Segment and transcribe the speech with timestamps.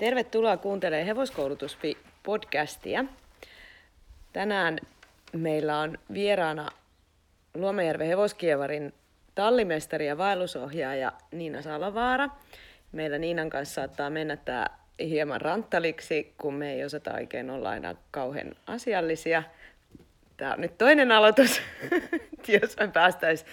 [0.00, 3.04] Tervetuloa kuuntelemaan Hevoskoulutus-podcastia.
[4.32, 4.78] Tänään
[5.32, 6.68] meillä on vieraana
[7.54, 8.94] Luomajärven hevoskievarin
[9.34, 12.28] tallimestari ja vaellusohjaaja Niina Salavaara.
[12.92, 14.66] Meillä Niinan kanssa saattaa mennä tämä
[15.00, 19.42] hieman ranttaliksi, kun me ei osata oikein olla aina kauhean asiallisia.
[20.36, 21.62] Tämä on nyt toinen aloitus,
[22.62, 23.50] jos me päästäisiin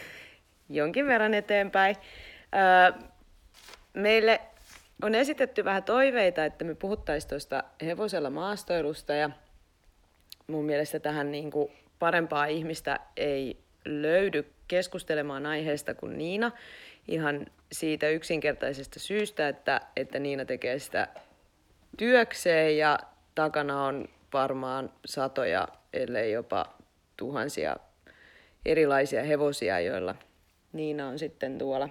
[0.70, 1.96] jonkin verran eteenpäin.
[3.94, 4.42] Meille
[5.02, 9.30] on esitetty vähän toiveita, että me puhuttaisiin tuosta hevosella maastoilusta ja
[10.48, 16.52] mun mielestä tähän niin kuin parempaa ihmistä ei löydy keskustelemaan aiheesta kuin Niina.
[17.08, 21.08] Ihan siitä yksinkertaisesta syystä, että, että Niina tekee sitä
[21.98, 23.00] työkseen ja
[23.36, 26.74] takana on varmaan satoja, ellei jopa
[27.18, 27.78] tuhansia
[28.66, 30.16] erilaisia hevosia, joilla
[30.74, 31.90] Niina on sitten tuolla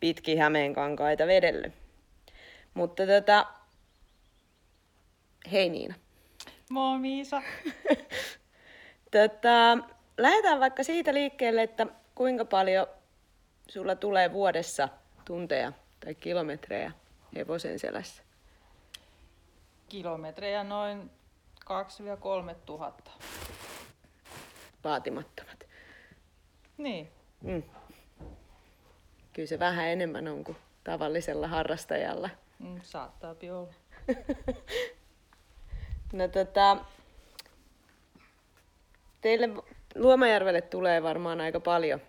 [0.00, 0.38] pitkin
[0.74, 1.72] kankaita vedellyt.
[2.74, 3.46] Mutta tota,
[5.52, 5.94] hei Niina.
[6.70, 7.42] Moi Miisa.
[9.16, 9.78] tota,
[10.18, 12.86] lähdetään vaikka siitä liikkeelle, että kuinka paljon
[13.68, 14.88] sulla tulee vuodessa
[15.24, 16.92] tunteja tai kilometrejä
[17.36, 18.22] hevosen selässä?
[19.88, 21.10] Kilometrejä noin
[22.50, 23.10] 2-3 tuhatta.
[24.84, 25.64] Vaatimattomat.
[26.78, 27.08] Niin.
[27.40, 27.62] Mm.
[29.32, 32.30] Kyllä se vähän enemmän on kuin tavallisella harrastajalla.
[32.58, 33.74] Mm, saattaa olla.
[36.12, 36.76] no tota,
[39.20, 39.48] teille
[39.94, 42.00] Luomajärvelle tulee varmaan aika paljon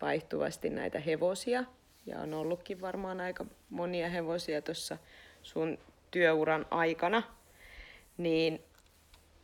[0.00, 1.64] vaihtuvasti näitä hevosia.
[2.06, 4.98] Ja on ollutkin varmaan aika monia hevosia tuossa
[5.42, 5.78] sun
[6.10, 7.22] työuran aikana.
[8.16, 8.64] Niin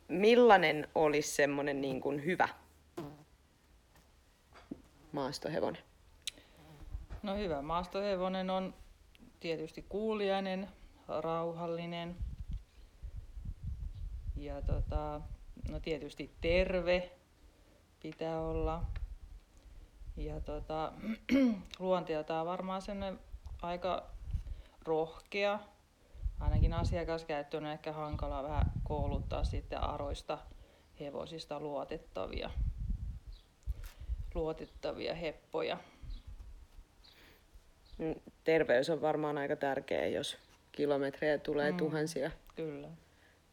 [0.08, 2.48] millainen olisi semmoinen niin kuin hyvä
[5.12, 5.82] maastohevonen?
[7.22, 8.74] No hyvä maastohevonen on
[9.40, 10.68] tietysti kuuliainen,
[11.08, 12.16] rauhallinen
[14.36, 15.20] ja tota,
[15.70, 17.10] no tietysti terve
[18.02, 18.84] pitää olla.
[20.16, 20.92] Ja tota,
[21.78, 23.20] luonteeltaan varmaan sen
[23.62, 24.11] aika
[24.84, 25.58] rohkea.
[26.40, 30.38] Ainakin asiakaskäyttö on ehkä hankala vähän kouluttaa sitten aroista
[31.00, 32.50] hevosista luotettavia,
[34.34, 35.78] luotettavia heppoja.
[38.02, 38.14] Mm,
[38.45, 40.39] terveys on varmaan aika tärkeä, jos
[40.73, 42.30] kilometrejä tulee mm, tuhansia.
[42.57, 42.89] Kyllä.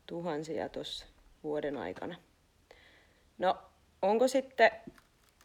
[0.08, 1.06] Tuhansia tuossa
[1.44, 2.16] vuoden aikana.
[3.38, 3.58] No,
[4.02, 4.72] onko sitten,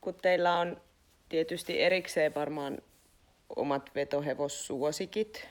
[0.00, 0.80] kun teillä on
[1.28, 2.78] tietysti erikseen varmaan
[3.56, 5.48] omat vetohevossuosikit,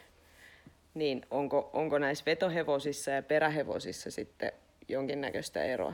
[0.94, 4.52] niin onko, onko näissä vetohevosissa ja perähevosissa sitten
[4.88, 5.94] jonkinnäköistä eroa?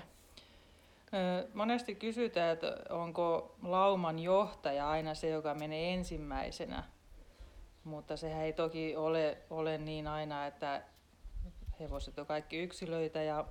[1.53, 6.83] Monesti kysytään, että onko lauman johtaja aina se, joka menee ensimmäisenä
[7.83, 10.81] mutta sehän ei toki ole, ole niin aina, että
[11.79, 13.45] hevoset on kaikki yksilöitä ja,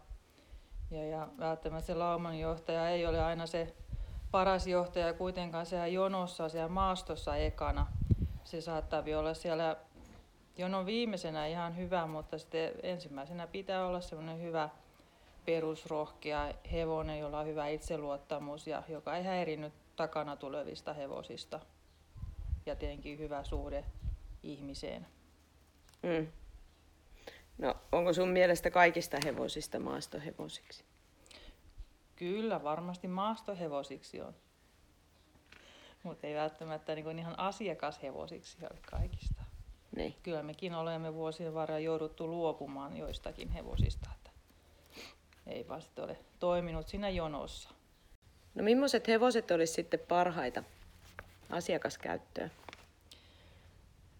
[0.90, 3.74] ja, ja välttämättä se laumanjohtaja ei ole aina se
[4.30, 7.86] paras johtaja kuitenkaan siellä jonossa, siellä maastossa ekana.
[8.44, 9.76] Se saattaa olla siellä
[10.58, 14.68] jonon viimeisenä ihan hyvä, mutta sitten ensimmäisenä pitää olla semmoinen hyvä
[15.44, 21.60] perusrohkea hevonen, jolla on hyvä itseluottamus ja joka ei häirinyt takana tulevista hevosista.
[22.66, 23.84] Ja tietenkin hyvä suhde
[24.42, 25.06] ihmiseen.
[26.02, 26.26] Mm.
[27.58, 30.84] No, onko sun mielestä kaikista hevosista maastohevosiksi?
[32.16, 34.34] Kyllä, varmasti maastohevosiksi on.
[36.02, 39.42] Mutta ei välttämättä niin ihan asiakashevosiksi ole kaikista.
[39.96, 40.14] Niin.
[40.22, 44.10] Kyllä mekin olemme vuosien varrella jouduttu luopumaan joistakin hevosista.
[44.14, 44.30] Että
[45.46, 47.70] ei vaan ole toiminut siinä jonossa.
[48.54, 50.64] No millaiset hevoset olisi sitten parhaita
[51.50, 52.50] asiakaskäyttöön?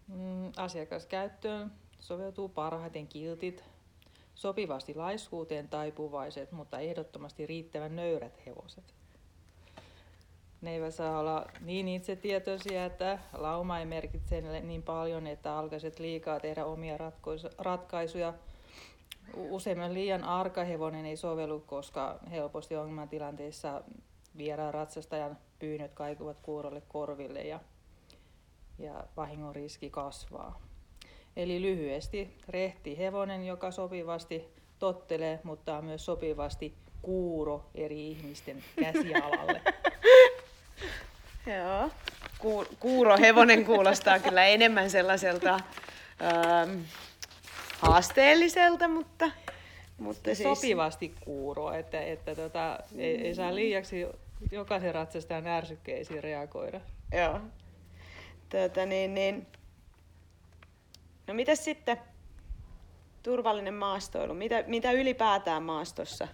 [0.09, 3.63] Mm, asiakaskäyttöön soveltuu parhaiten kiltit,
[4.35, 8.93] sopivasti laiskuuteen taipuvaiset, mutta ehdottomasti riittävän nöyrät hevoset.
[10.61, 16.39] Ne eivät saa olla niin itsetietoisia, että lauma ei merkitse niin paljon, että alkaiset liikaa
[16.39, 16.97] tehdä omia
[17.57, 18.33] ratkaisuja.
[19.35, 23.83] Useimman liian arka hevonen ei sovellu, koska helposti ongelmatilanteissa
[24.37, 27.59] vieraan ratsastajan pyynnöt kaikuvat kuurolle korville ja
[28.79, 30.61] ja vahingon riski kasvaa.
[31.35, 34.45] Eli lyhyesti rehti hevonen, joka sopivasti
[34.79, 39.61] tottelee, mutta on myös sopivasti kuuro eri ihmisten käsialalle.
[41.57, 41.89] Joo.
[42.39, 45.59] Ku, kuuro hevonen kuulostaa kyllä enemmän sellaiselta
[46.21, 46.79] ähm,
[47.79, 49.31] haasteelliselta, mutta,
[49.97, 50.59] mutta siis...
[50.59, 54.05] Sopivasti kuuro, että, että tota, ei, ei saa liiaksi
[54.51, 56.81] jokaisen ratsastajan ärsykkeisiin reagoida.
[57.11, 57.39] Joo.
[58.49, 59.47] Tuota, niin, niin.
[61.27, 61.97] No mitä sitten,
[63.23, 64.33] turvallinen maastoilu.
[64.33, 66.27] Mitä, mitä ylipäätään maastossa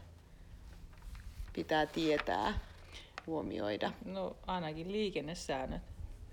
[1.53, 2.59] pitää tietää,
[3.27, 3.91] huomioida?
[4.05, 5.81] No ainakin liikennesäännöt.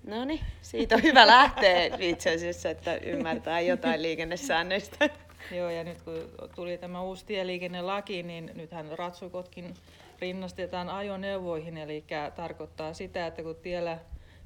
[0.06, 5.10] No niin, siitä on hyvä lähteä itse asiassa, että ymmärtää jotain liikennesäännöistä.
[5.50, 6.14] Joo, ja nyt kun
[6.54, 9.74] tuli tämä uusi tieliikennelaki, niin nythän ratsukotkin
[10.20, 13.98] rinnastetaan ajoneuvoihin, eli tarkoittaa sitä, että kun tiellä,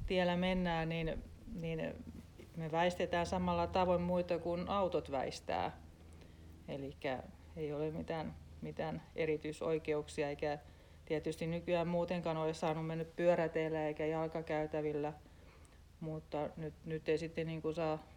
[0.07, 1.23] tiellä mennään, niin,
[1.53, 1.93] niin
[2.55, 5.77] me väistetään samalla tavoin muita kuin autot väistää.
[6.67, 6.97] Eli
[7.55, 10.59] ei ole mitään, mitään erityisoikeuksia, eikä
[11.05, 15.13] tietysti nykyään muutenkaan ole saanut mennä pyöräteillä eikä jalkakäytävillä,
[15.99, 18.07] mutta nyt, nyt ei sitten niin kuin saa,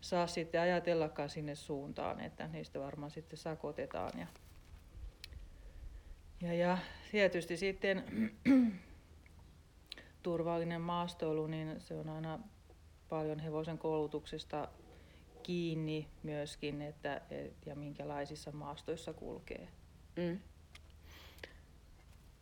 [0.00, 4.18] saa sitten ajatellakaan sinne suuntaan, että niistä varmaan sitten sakotetaan.
[4.18, 4.26] Ja,
[6.40, 6.78] ja, ja
[7.10, 8.04] tietysti sitten
[10.22, 12.38] turvallinen maastoilu, niin se on aina
[13.08, 14.68] paljon hevosen koulutuksesta
[15.42, 19.68] kiinni myöskin, että et, ja minkälaisissa maastoissa kulkee.
[20.16, 20.38] Mm.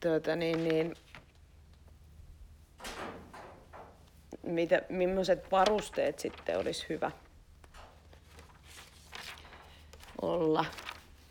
[0.01, 0.95] Tuota, niin, niin,
[4.43, 7.11] mitä, millaiset varusteet sitten olisi hyvä
[10.23, 10.65] olla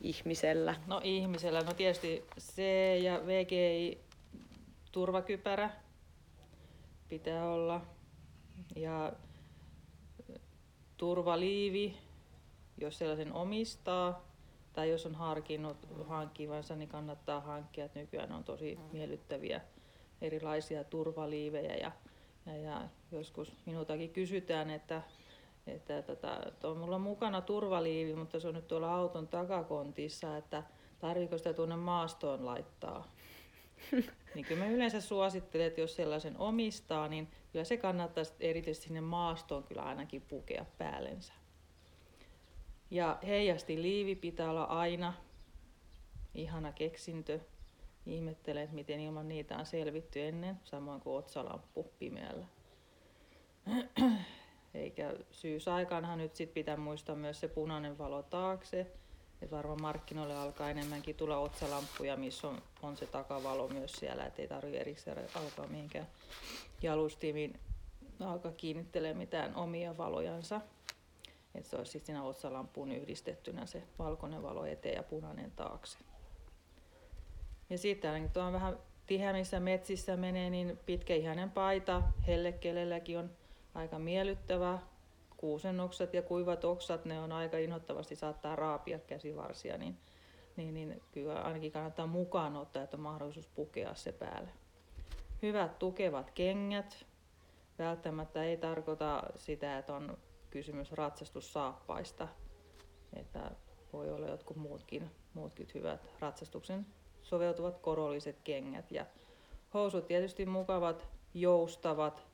[0.02, 0.76] ihmisellä?
[0.88, 2.62] No ihmisellä, no tietysti C
[3.04, 4.02] ja VGI
[4.92, 5.70] turvakypärä
[7.10, 7.82] pitää olla
[8.76, 9.14] ja
[10.98, 11.98] turvaliivi,
[12.78, 14.30] jos sellaisen omistaa
[14.74, 15.78] tai jos on harkinnut
[16.08, 17.86] hankkivansa, niin kannattaa hankkia.
[17.86, 19.62] Että nykyään on tosi miellyttäviä
[20.22, 21.92] erilaisia turvaliivejä ja,
[22.46, 22.82] ja, ja
[23.12, 25.02] joskus minultakin kysytään, että,
[25.68, 30.64] että tota, on mulla mukana turvaliivi, mutta se on nyt tuolla auton takakontissa, että
[31.00, 33.08] tarviko sitä tuonne maastoon laittaa.
[34.36, 39.02] niin kyllä mä yleensä suosittelen, että jos sellaisen omistaa, niin kyllä se kannattaa erityisesti sinne
[39.02, 41.34] maastoon kyllä ainakin pukea päällensä.
[42.92, 45.14] Ja heijasti liivi pitää olla aina.
[46.34, 47.40] Ihana keksintö.
[48.06, 52.46] Ihmettelen, että miten ilman niitä on selvitty ennen, samoin kuin otsalamppu pimeällä.
[54.74, 58.92] Eikä syysaikaanhan nyt sit pitää muistaa myös se punainen valo taakse.
[59.42, 64.48] Että varmaan markkinoille alkaa enemmänkin tulla otsalamppuja, missä on, on se takavalo myös siellä, ettei
[64.48, 66.08] tarvitse erikseen alkaa mihinkään
[66.82, 67.60] jalustimiin
[68.20, 70.62] alkaa kiinnittelee mitään omia valojansa.
[71.56, 75.98] Että se olisi sitten siinä otsalampuun yhdistettynä se valkoinen valo eteen ja punainen taakse.
[77.70, 83.30] Ja sitten tuo vähän tiheämmissä metsissä menee, niin pitkäihainen paita hellekelelläkin on
[83.74, 84.80] aika miellyttävä.
[85.40, 89.98] Kuusennokset ja kuivat oksat, ne on aika inhottavasti saattaa raapia käsivarsia, niin,
[90.56, 94.50] niin, niin kyllä ainakin kannattaa mukaan ottaa, että on mahdollisuus pukea se päälle.
[95.42, 97.06] Hyvät tukevat kengät.
[97.80, 100.18] Välttämättä ei tarkoita sitä, että on
[100.50, 102.28] kysymys ratsastussaappaista.
[103.14, 103.52] Että
[103.94, 106.86] voi olla jotkut muutkin, muutkin hyvät ratsastuksen
[107.22, 108.92] soveltuvat korolliset kengät.
[108.92, 109.06] Ja
[109.74, 112.29] housut tietysti mukavat, joustavat.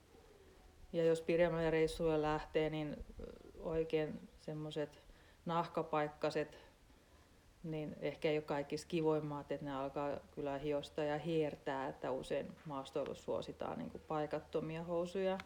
[0.96, 3.06] Ja jos pidemmälle reissuille lähtee, niin
[3.60, 5.02] oikein semmoiset
[5.46, 6.58] nahkapaikkaset,
[7.64, 12.52] niin ehkä ei ole kaikki kivoimmat, että ne alkaa kyllä hiosta ja hiertää, että usein
[12.66, 15.38] maastoilussa suositaan niin paikattomia housuja.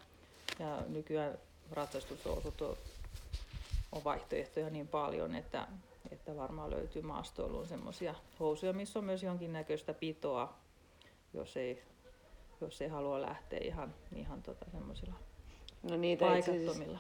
[0.60, 1.38] Ja nykyään
[1.72, 2.78] ratsastushousut on,
[3.92, 5.68] on vaihtoehtoja niin paljon, että,
[6.12, 10.54] että varmaan löytyy maastoiluun semmoisia housuja, missä on myös jonkinnäköistä pitoa,
[11.34, 11.84] jos ei,
[12.62, 15.29] jos ei halua lähteä ihan, ihan tota semmoisilla
[15.84, 17.00] no niitä paikattomilla.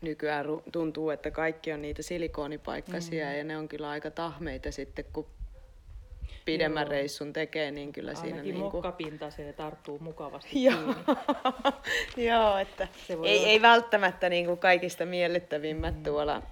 [0.00, 3.36] Nykyään tuntuu, että kaikki on niitä silikoonipaikkasia mm.
[3.38, 5.26] ja ne on kyllä aika tahmeita sitten, kun
[6.44, 6.90] pidemmän Joo.
[6.90, 8.40] reissun tekee, niin kyllä Ainakin siinä...
[8.40, 10.94] Ainakin mokkapinta se tarttuu mukavasti Joo.
[12.30, 13.28] Joo, että ei, olla...
[13.28, 16.02] ei välttämättä niin kuin kaikista miellyttävimmät mm.
[16.02, 16.42] tuolla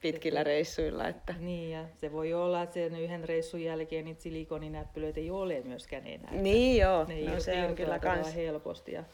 [0.00, 1.08] pitkillä se, reissuilla.
[1.08, 1.34] Että...
[1.38, 6.06] Niin, ja se voi olla, että sen yhden reissun jälkeen niitä silikoninäppylöitä ei ole myöskään
[6.06, 6.32] enää.
[6.32, 8.34] Niin joo, ne no, se on kyllä kans...
[8.34, 8.92] helposti.
[8.92, 9.04] Ja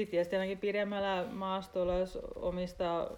[0.00, 3.10] sitten tietysti ainakin pidemmällä maastolla, jos omistaa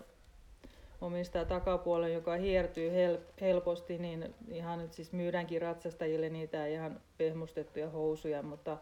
[1.00, 7.90] omistaa takapuolen, joka hiertyy hel- helposti, niin ihan nyt siis myydäänkin ratsastajille niitä ihan pehmustettuja
[7.90, 8.78] housuja, mutta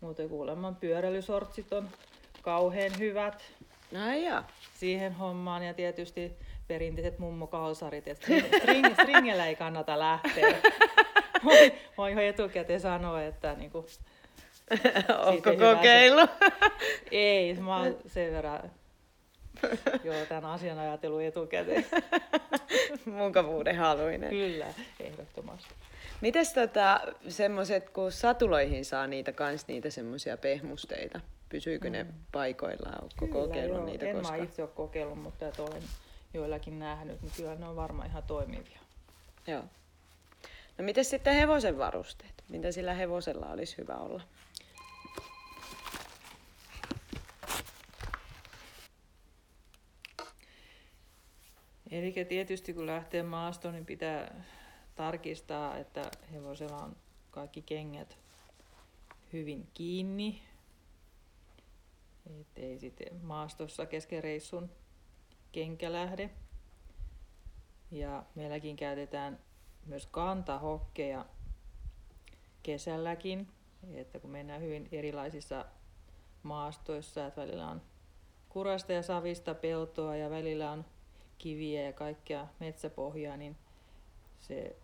[0.00, 1.88] muuten kuulemma pyöräilysortsit on
[2.42, 3.42] kauhean hyvät
[4.06, 4.44] Ai ja.
[4.74, 6.32] siihen hommaan ja tietysti
[6.68, 8.26] perinteiset mummokalsarit, että
[8.58, 10.56] string, stringellä ei kannata lähteä.
[11.98, 13.86] Voin jo etukäteen sanoa, että niin kuin,
[15.26, 16.28] Onko kokeilu?
[17.10, 18.70] Ei, mä oon sen verran
[20.04, 21.86] Joo, tämän asian ajatelu etukäteen.
[23.04, 24.30] Mukavuuden haluinen.
[24.30, 24.66] Kyllä,
[25.00, 25.74] ehdottomasti.
[26.20, 31.20] Mites tota, semmoset, kun satuloihin saa niitä kans niitä semmoisia pehmusteita?
[31.48, 31.92] Pysyykö mm.
[31.92, 33.02] ne paikoillaan?
[33.02, 33.86] Oletko kokeillut joo.
[33.86, 34.38] niitä en koskaan?
[34.38, 35.82] mä itse ole kokeillut, mutta että olen
[36.34, 38.78] joillakin nähnyt, niin kyllä ne on varmaan ihan toimivia.
[39.46, 39.62] Joo.
[40.78, 42.34] No miten sitten hevosen varusteet?
[42.48, 44.22] Mitä sillä hevosella olisi hyvä olla?
[51.94, 54.44] Eli tietysti kun lähtee maastoon, niin pitää
[54.94, 56.96] tarkistaa, että hevosella on
[57.30, 58.18] kaikki kengät
[59.32, 60.42] hyvin kiinni.
[62.40, 64.70] Ettei sitten maastossa kesken reissun
[65.52, 66.30] kenkä lähde.
[67.90, 69.38] Ja meilläkin käytetään
[69.86, 71.26] myös kantahokkeja
[72.62, 73.48] kesälläkin,
[73.94, 75.64] että kun mennään hyvin erilaisissa
[76.42, 77.82] maastoissa, että välillä on
[78.48, 80.84] kurasta ja savista peltoa ja välillä on
[81.38, 83.56] kiviä ja kaikkea metsäpohjaa, niin
[84.40, 84.76] se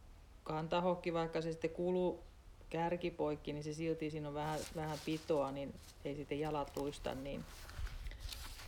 [0.44, 2.22] kantahokki, vaikka se sitten kuluu
[2.70, 7.44] kärkipoikki, niin se silti siinä on vähän, vähän pitoa, niin ei sitten jalat luista niin,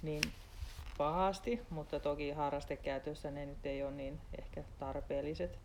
[0.02, 0.22] niin
[0.98, 5.58] pahasti, mutta toki harrastekäytössä ne nyt ei ole niin ehkä tarpeelliset.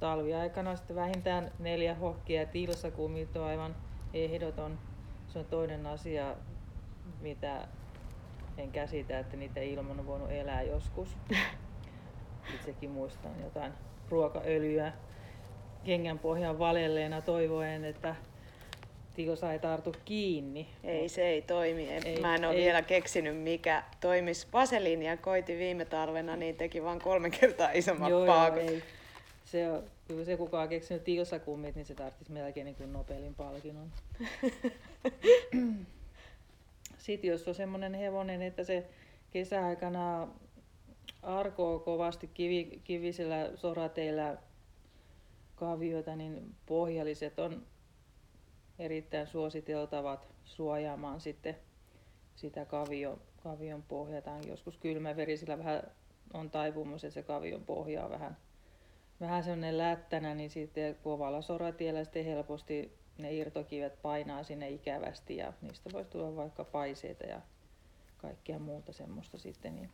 [0.00, 3.76] Talviaikana sitten vähintään neljä hokkia ja tilsakumit on aivan
[4.14, 4.78] ehdoton.
[5.28, 6.36] Se on toinen asia,
[7.20, 7.68] mitä
[8.58, 11.08] en käsitä, että niitä ilman on voinut elää joskus.
[12.54, 13.72] Itsekin muistan jotain
[14.08, 14.92] ruokaöljyä
[15.84, 18.14] kengän pohjan valelleena toivoen, että
[19.14, 20.68] Tikosa ei tartu kiinni.
[20.84, 21.88] Ei, se ei toimi.
[21.88, 22.60] Ei, Mä en ole ei.
[22.62, 24.46] vielä keksinyt, mikä toimisi.
[24.52, 28.58] Vaseliinia koiti viime talvena, niin teki vain kolme kertaa isommat Joo, joo, paakut.
[28.60, 28.82] ei.
[29.44, 33.34] Se, on, kyllä se kuka on keksinyt tilsakummit, niin se tarvitsisi melkein niin kuin Nobelin
[33.34, 33.92] palkinnon.
[37.04, 38.90] Sitten jos on semmoinen hevonen, että se
[39.30, 40.28] kesäaikana
[41.22, 44.36] arkoo kovasti kivi, kivisellä sorateillä
[45.54, 47.66] kavioita, niin pohjalliset on
[48.78, 51.56] erittäin suositeltavat suojaamaan sitten
[52.34, 54.40] sitä kavio, kavion pohjaa.
[54.46, 55.82] Joskus kylmäverisillä vähän
[56.34, 58.36] on taipumus, että se kavion pohja on vähän,
[59.20, 65.52] vähän semmoinen lättänä, niin sitten kovalla soratiellä sitten helposti ne irtokivet painaa sinne ikävästi ja
[65.62, 67.40] niistä voisi tulla vaikka paiseita ja
[68.18, 69.90] kaikkea muuta semmoista sitten, niin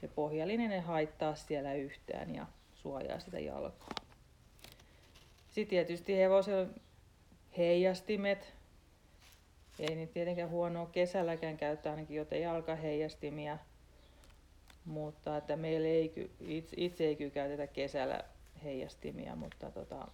[0.00, 3.94] se pohjallinen ei haittaa siellä yhtään ja suojaa sitä jalkaa.
[5.50, 6.66] Sitten tietysti hevosella
[7.58, 8.54] heijastimet.
[9.78, 13.58] Ei niitä tietenkään huonoa kesälläkään käyttää ainakin jotain jalkaheijastimia.
[14.84, 18.24] Mutta että meillä ei, itse, itse ei kyllä käytetä kesällä
[18.64, 20.08] heijastimia, mutta tota,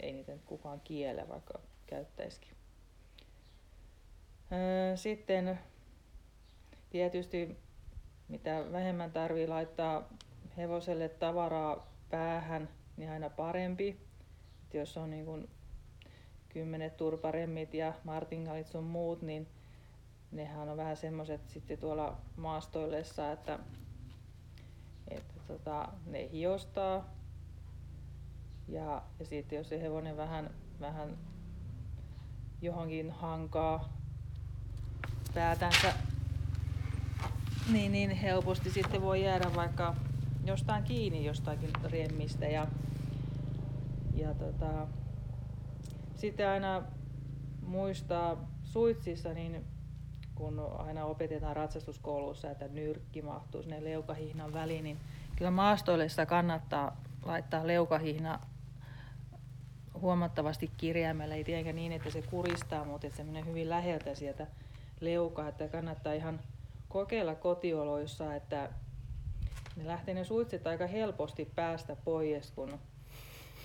[0.00, 2.56] ei niitä nyt kukaan kiele, vaikka käyttäisikin.
[4.52, 5.58] Öö, Sitten
[6.90, 7.56] tietysti
[8.28, 10.08] mitä vähemmän tarvii laittaa
[10.56, 14.00] hevoselle tavaraa päähän, niin aina parempi.
[14.64, 15.48] Et jos on niin kuin
[16.48, 19.48] kymmenet turparemmit ja martingalit sun muut, niin
[20.32, 23.58] nehän on vähän semmoiset sitten tuolla maastoillessa, että,
[25.08, 27.13] että tota, ne hiostaa.
[28.68, 31.18] Ja, ja sitten jos se hevonen vähän, vähän
[32.62, 33.88] johonkin hankaa
[35.34, 35.92] päätänsä,
[37.72, 39.94] niin, niin helposti sitten voi jäädä vaikka
[40.44, 42.46] jostain kiinni jostakin remmistä.
[42.46, 42.66] Ja,
[44.14, 44.86] ja tota,
[46.16, 46.82] sitten aina
[47.66, 49.64] muistaa suitsissa, niin
[50.34, 54.98] kun aina opetetaan ratsastuskoulussa, että nyrkki mahtuu sinne leukahihnan väliin, niin
[55.36, 58.40] kyllä maastoillessa kannattaa laittaa leukahihna
[60.04, 64.46] huomattavasti kirjaimella, ei tietenkään niin, että se kuristaa, mutta että se menee hyvin läheltä sieltä
[65.00, 66.40] leukaa, että kannattaa ihan
[66.88, 68.70] kokeilla kotioloissa, että
[69.76, 72.78] ne lähtee ne suitset aika helposti päästä pois, kun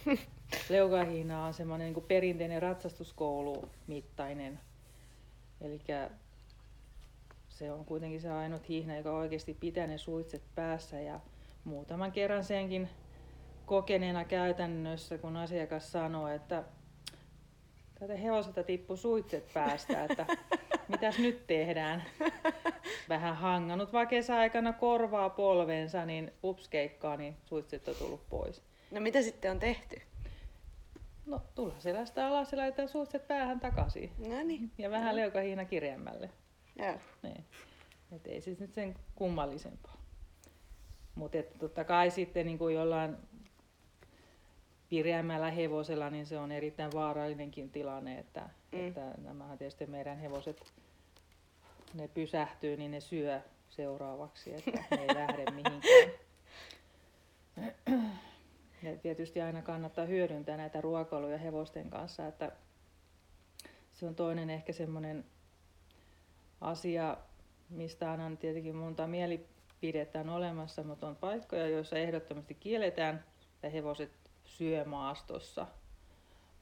[0.69, 4.59] leukahihna on semmoinen niin perinteinen ratsastuskoulu mittainen.
[5.61, 5.81] Eli
[7.49, 11.19] se on kuitenkin se ainut hihna, joka oikeasti pitää ne suitset päässä ja
[11.63, 12.89] muutaman kerran senkin
[13.69, 16.63] kokeneena käytännössä, kun asiakas sanoo, että
[17.99, 20.25] tätä hevoselta tippui suitset päästä, että
[20.87, 22.03] mitäs nyt tehdään?
[23.09, 28.63] Vähän hangannut vaan kesäaikana korvaa polvensa, niin upskeikkaa, niin suitset on tullut pois.
[28.91, 30.01] No mitä sitten on tehty?
[31.25, 34.11] No, tulla selästä alas ja laitetaan suitset päähän takaisin.
[34.17, 34.71] No niin.
[34.77, 36.29] Ja vähän leukahiina kirjemmälle.
[36.75, 36.95] Joo.
[37.23, 37.45] Niin.
[38.11, 39.99] Et ei siis nyt sen kummallisempaa.
[41.15, 43.17] Mutta totta kai sitten niin kuin jollain
[44.89, 48.87] pireämmällä hevosella, niin se on erittäin vaarallinenkin tilanne, että, Mm.
[48.87, 50.73] että nämähän tietysti meidän hevoset,
[51.93, 56.11] ne pysähtyy, niin ne syö seuraavaksi, että ne ei lähde mihinkään.
[58.83, 62.51] Ja tietysti aina kannattaa hyödyntää näitä ruokailuja hevosten kanssa, että
[63.93, 65.25] se on toinen ehkä semmoinen
[66.61, 67.17] asia,
[67.69, 69.45] mistä annan tietenkin monta mieli,
[69.81, 73.23] pidetään olemassa, mutta on paikkoja, joissa ehdottomasti kielletään,
[73.55, 74.11] että hevoset
[74.57, 75.67] syö maastossa.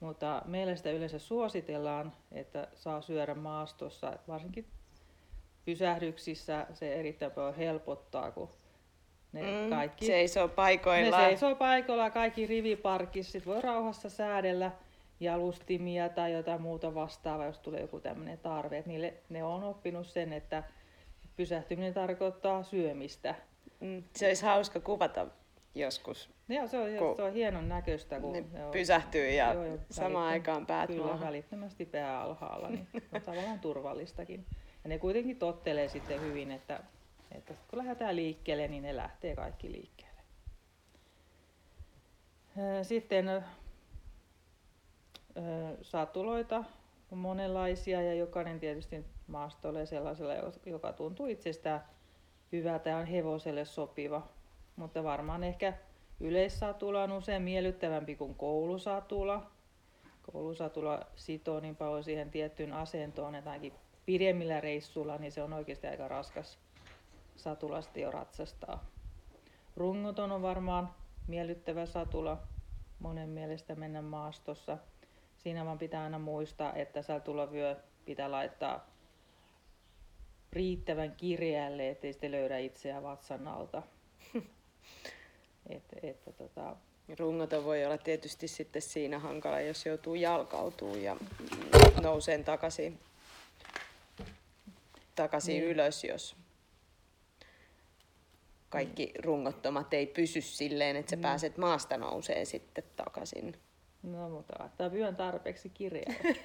[0.00, 4.66] Mutta meillä sitä yleensä suositellaan, että saa syödä maastossa, varsinkin
[5.64, 8.48] pysähdyksissä se erittäin paljon helpottaa, kun
[9.32, 11.24] ne Mm, kaikki seisoo ne paikoillaan.
[11.24, 14.70] seisoo paikoilla kaikki riviparkissa, sit voi rauhassa säädellä
[15.20, 18.78] jalustimia tai jotain muuta vastaavaa, jos tulee joku tämmöinen tarve.
[18.78, 20.62] Et niille, ne on oppinut sen, että
[21.36, 23.34] pysähtyminen tarkoittaa syömistä.
[23.80, 25.26] Mm, se olisi hauska kuvata
[25.78, 26.30] joskus.
[26.48, 29.78] Ja se on, Kun se on hienon näköistä, kun Ne on- pysähtyy ja joo, joo,
[29.90, 31.26] samaan aikaan päät Kyllä, maahan.
[31.26, 34.46] välittömästi pää alhaalla, niin on tavallaan turvallistakin.
[34.84, 36.80] Ja ne kuitenkin tottelee sitten hyvin, että,
[37.32, 40.18] että kun lähdetään liikkeelle, niin ne lähtee kaikki liikkeelle.
[42.82, 43.44] Sitten
[45.82, 46.64] satuloita
[47.12, 50.32] on monenlaisia ja jokainen tietysti maastolle sellaisella,
[50.66, 51.84] joka tuntuu itsestään
[52.52, 54.28] hyvältä ja on hevoselle sopiva.
[54.78, 55.72] Mutta varmaan ehkä
[56.20, 59.50] yleissatula on usein miellyttävämpi kuin koulusatula.
[60.32, 63.72] Koulusatula sitoo niin paljon siihen tiettyyn asentoon, että ainakin
[64.06, 66.58] pidemmillä reissuilla niin se on oikeasti aika raskas
[67.36, 68.84] satulasti jo ratsastaa.
[69.76, 70.94] Rungoton on varmaan
[71.26, 72.38] miellyttävä satula
[72.98, 74.78] monen mielestä mennä maastossa.
[75.36, 78.86] Siinä vaan pitää aina muistaa, että satulavyö pitää laittaa
[80.52, 83.82] riittävän kireälle, ettei sitten löydä itseään vatsan alta.
[85.70, 86.76] Että, että tota,
[87.18, 91.16] Rungoton voi olla tietysti sitten siinä hankala, jos joutuu jalkautuu ja
[92.02, 92.98] nousee takaisin,
[95.14, 95.64] takaisin Niin.
[95.70, 96.36] ylös, jos
[98.68, 101.22] kaikki rungottomat ei pysy silleen, että sä Mm.
[101.22, 103.56] pääset maasta nousee sitten takaisin.
[104.02, 106.36] No mutta laittaa vyön tarpeeksi kireälle.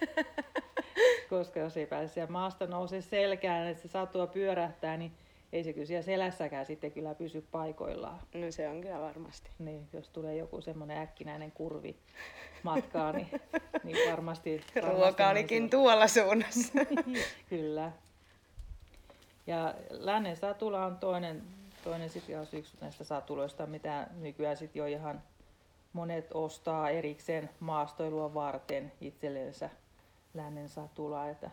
[1.30, 5.12] Koska jos ei pääse siellä maasta nousee selkään, että se satua pyörähtää, niin
[5.54, 8.20] ei se kyllä siellä selässäkään sitten kyllä pysy paikoillaan.
[8.34, 9.50] No se on kyllä varmasti.
[9.60, 11.96] Niin, jos tulee joku semmoinen äkkinäinen kurvi
[12.64, 13.28] matkaa, niin,
[13.84, 14.62] niin varmasti...
[14.76, 16.74] varmasti Ruoka olikin tuolla suunnassa.
[17.50, 17.92] Kyllä.
[19.48, 21.44] Ja lännen satula on toinen,
[21.84, 25.22] toinen sit, jos yksi näistä satuloista, mitä nykyään sit jo ihan
[25.94, 29.70] monet ostaa erikseen maastoilua varten itsellensä
[30.34, 31.52] lännen satula, että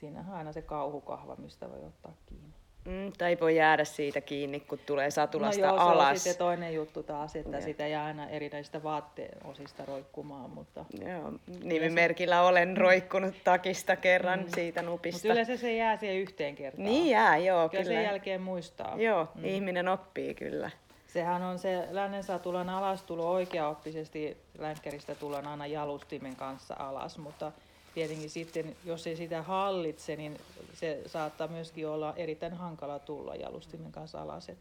[0.00, 2.63] siinähän on aina se kauhukahva, mistä voi ottaa kiinni.
[2.84, 6.22] Mm, tai voi jäädä siitä kiinni, kun tulee satulasta no joo, se on alas.
[6.24, 7.64] sitten toinen juttu taas, että Jep.
[7.64, 14.46] sitä jää aina erinäisistä vaatteen osista roikkumaan, mutta, Joo, nimimerkillä olen roikkunut takista kerran Mm.
[14.54, 15.28] siitä mutta nupista.
[15.28, 16.84] yleensä se jää siihen yhteen kertaan.
[16.84, 17.96] Niin jää, joo, Kyllä kyllä.
[17.96, 18.94] sen jälkeen muistaa.
[18.96, 19.44] Joo, mm.
[19.44, 20.70] ihminen oppii kyllä.
[21.06, 27.52] Sehän on se lännen satulan alastulo oikeaoppisesti länkkäristä tullaan aina jalustimen kanssa alas, mutta
[27.94, 30.38] tietenkin sitten, jos ei sitä hallitse, niin
[30.74, 34.48] se saattaa myöskin olla erittäin hankala tulla jalustimen kanssa alas.
[34.48, 34.58] Et,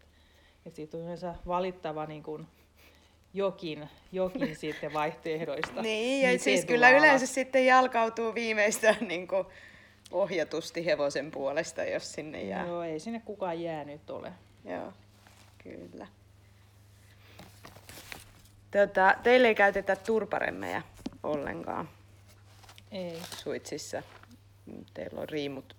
[0.66, 2.48] et siitä on yleensä valittava niin kuin
[3.34, 5.82] jokin, jokin sitten vaihtoehdoista.
[5.82, 7.00] Niin, ja miten siis kyllä alas.
[7.00, 9.46] yleensä sitten jalkautuu viimeistään niin kuin
[10.12, 12.66] ohjatusti hevosen puolesta, jos sinne jää.
[12.66, 14.34] Joo, ei sinne kukaan jäänyt ole.
[14.66, 14.94] Joo,
[15.64, 16.08] kyllä.
[18.72, 20.82] Tota, teille ei käytetä turparemmeja
[21.24, 21.90] ollenkaan
[22.94, 23.22] Ei.
[23.44, 24.04] suitsissa.
[24.94, 25.76] Teillä on riimut.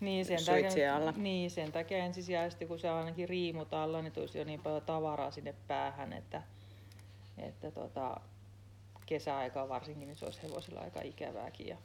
[0.00, 1.12] Niin sen, takia, alla.
[1.16, 4.82] niin sen takia ensisijaisesti, kun se on ainakin riimut alla, niin tulisi jo niin paljon
[4.82, 6.42] tavaraa sinne päähän, että,
[7.38, 8.20] että tota,
[9.06, 11.66] kesäaikaa varsinkin, niin se olisi hevosilla aika ikävääkin.
[11.66, 11.76] Ja,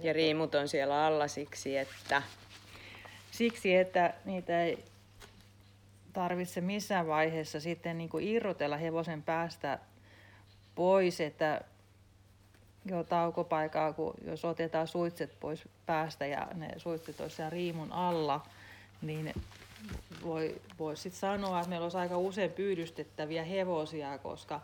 [0.00, 2.22] Ja riimut on siellä alla siksi, että
[3.38, 4.84] Siksi, että niitä ei
[6.12, 9.78] tarvitse missään vaiheessa sitten niin kuin irrotella hevosen päästä
[10.74, 11.60] pois, että
[12.88, 18.46] jo taukopaikaa, kun jos otetaan suitset pois päästä ja ne suitset olisi siellä riimun alla,
[19.02, 19.34] niin
[20.24, 24.60] voi, voi sitten sanoa, että meillä olisi aika usein pyydystettäviä hevosia, koska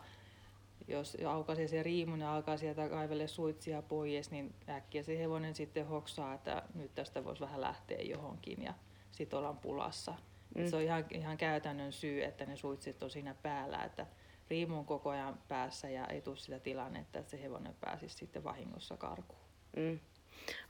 [0.87, 5.87] jos aukaisee se riimun ja alkaa sieltä kaivelle suitsia pois, niin äkkiä se hevonen sitten
[5.87, 8.73] hoksaa, että nyt tästä voisi vähän lähteä johonkin ja
[9.11, 10.11] sitten ollaan pulassa.
[10.55, 10.61] Mm.
[10.61, 10.69] Mm.
[10.69, 14.05] Se on ihan, ihan käytännön syy, että ne suitsit on siinä päällä, että
[14.49, 18.43] riimu on koko ajan päässä ja ei tule sitä tilannetta, että se hevonen pääsisi sitten
[18.43, 19.39] vahingossa karkuun.
[19.77, 19.99] mm,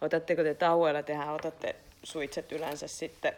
[0.01, 3.33] otatteko te tauoilla, tehän otatte suitset yleensä sitten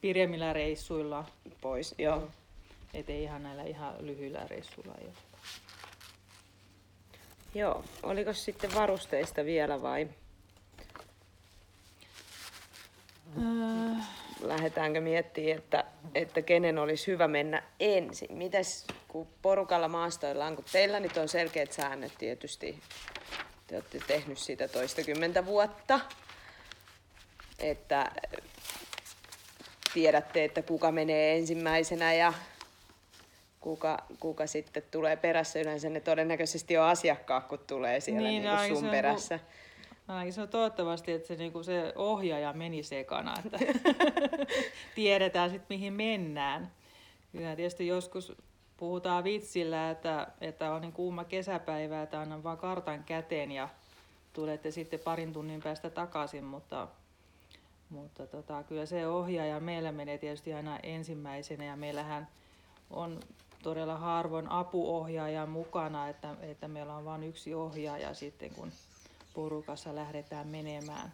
[0.00, 1.24] Pidemmillä reissuilla,
[1.60, 1.94] pois.
[1.98, 2.28] Joo.
[2.94, 4.94] ettei ihan näillä ihan lyhyillä reissuilla.
[5.00, 5.38] Ei oteta.
[7.54, 7.84] Joo.
[8.02, 10.08] Oliko sitten varusteista vielä vai
[13.38, 14.02] Öö,
[14.40, 18.36] lähdetäänkö miettimään, että, että kenen olisi hyvä mennä ensin?
[18.36, 22.80] Mites kun porukalla maastoillaan, kun teillä nyt on selkeät säännöt tietysti,
[23.66, 26.00] te olette tehnyt sitä toistakymmentä vuotta,
[27.58, 28.10] että
[29.94, 32.32] tiedätte, että kuka menee ensimmäisenä ja
[33.60, 35.58] kuka, kuka sitten tulee perässä.
[35.58, 39.40] Yleensä ne todennäköisesti on asiakkaat, kun tulee siellä niin, niin kuin sun perässä.
[40.06, 43.58] Kun Ainakin se on toivottavasti, että se, niin kuin se ohjaaja meni sekana, että
[44.94, 46.70] tiedetään sitten mihin mennään.
[47.32, 48.32] Kyllä tietysti joskus
[48.76, 53.68] puhutaan vitsillä, että, että on niin kuuma kesäpäivä, että annan vaan kartan käteen ja
[54.32, 56.88] tulette sitten parin tunnin päästä takaisin, mutta,
[57.90, 62.28] mutta tota, kyllä se ohjaaja meillä menee tietysti aina ensimmäisenä ja meillähän
[62.90, 63.20] on
[63.62, 68.72] todella harvoin apuohjaaja mukana, että, että meillä on vain yksi ohjaaja sitten, kun
[69.36, 71.12] porukassa lähdetään menemään.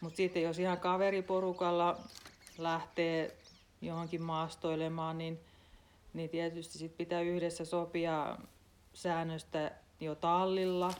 [0.00, 1.98] Mutta sitten jos ihan kaveriporukalla
[2.58, 3.36] lähtee
[3.80, 5.40] johonkin maastoilemaan, niin,
[6.14, 8.36] niin tietysti sit pitää yhdessä sopia
[8.92, 10.90] säännöstä jo tallilla.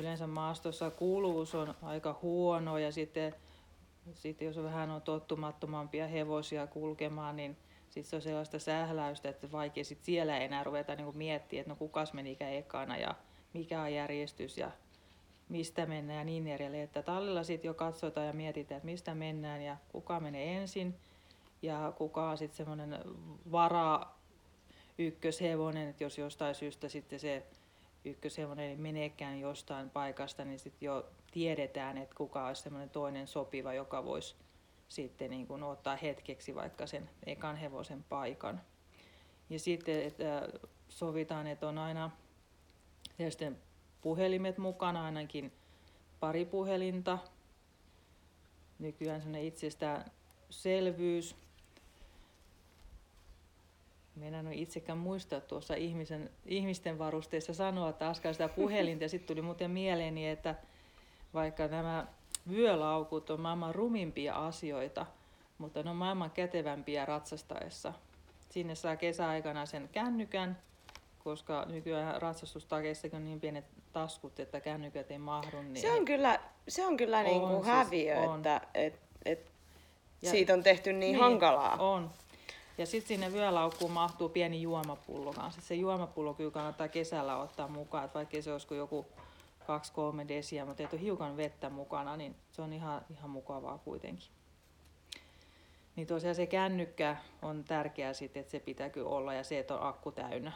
[0.00, 3.34] Yleensä maastossa kuuluvuus on aika huono ja sitten,
[4.14, 7.56] sitten jos vähän on tottumattomampia hevosia kulkemaan, niin
[7.90, 11.76] sitten se on sellaista sähläystä, että vaikea sit siellä enää ruveta niinku miettiä, että no
[11.76, 13.14] kukas menikään ekana ja
[13.52, 14.70] mikä on järjestys ja
[15.48, 16.84] mistä mennään ja niin edelleen.
[16.84, 20.94] Että tallilla sitten jo katsotaan ja mietitään, että mistä mennään ja kuka menee ensin
[21.62, 22.98] ja kuka on sitten semmoinen
[23.52, 24.06] vara
[24.98, 27.46] ykköshevonen, että jos jostain syystä sitten se
[28.04, 33.74] ykköshevonen ei meneekään jostain paikasta, niin sitten jo tiedetään, että kuka olisi semmoinen toinen sopiva,
[33.74, 34.34] joka voisi
[34.88, 38.60] sitten niin kuin ottaa hetkeksi vaikka sen ekan hevosen paikan.
[39.50, 40.48] Ja sitten että
[40.88, 42.10] sovitaan, että on aina
[44.04, 45.52] puhelimet mukana, ainakin
[46.20, 47.18] pari puhelinta.
[48.78, 51.36] Nykyään sellainen itsestäänselvyys.
[54.16, 59.04] Minä en itsekään muistaa tuossa ihmisen, ihmisten varusteissa sanoa taaskaan sitä puhelinta.
[59.04, 60.54] Ja sitten tuli muuten mieleeni, että
[61.34, 62.06] vaikka nämä
[62.50, 65.06] vyölaukut on maailman rumimpia asioita,
[65.58, 67.92] mutta ne on maailman kätevämpiä ratsastaessa.
[68.50, 70.58] Sinne saa kesäaikana sen kännykän,
[71.24, 75.62] koska nykyään ratsastustakeissakin on niin pienet taskut, että kännykät ei mahdu.
[75.62, 78.36] Niin se on kyllä, se on kyllä niin kuin siis, häviö, on.
[78.36, 79.50] että et, et
[80.22, 81.76] ja, siitä on tehty niin, niin hankalaa.
[81.76, 82.10] On.
[82.78, 85.60] Ja sitten sinne vyölaukkuun mahtuu pieni juomapullo kanssa.
[85.60, 89.06] Se juomapullo kyllä kannattaa kesällä ottaa mukaan, että vaikka se olisi joku
[90.24, 94.28] 2-3 desiä, mutta että on hiukan vettä mukana, niin se on ihan, ihan mukavaa kuitenkin.
[95.96, 99.74] Niin tosiaan se kännykkä on tärkeää sitten, että se pitää kyllä olla ja se, että
[99.74, 100.52] on akku täynnä.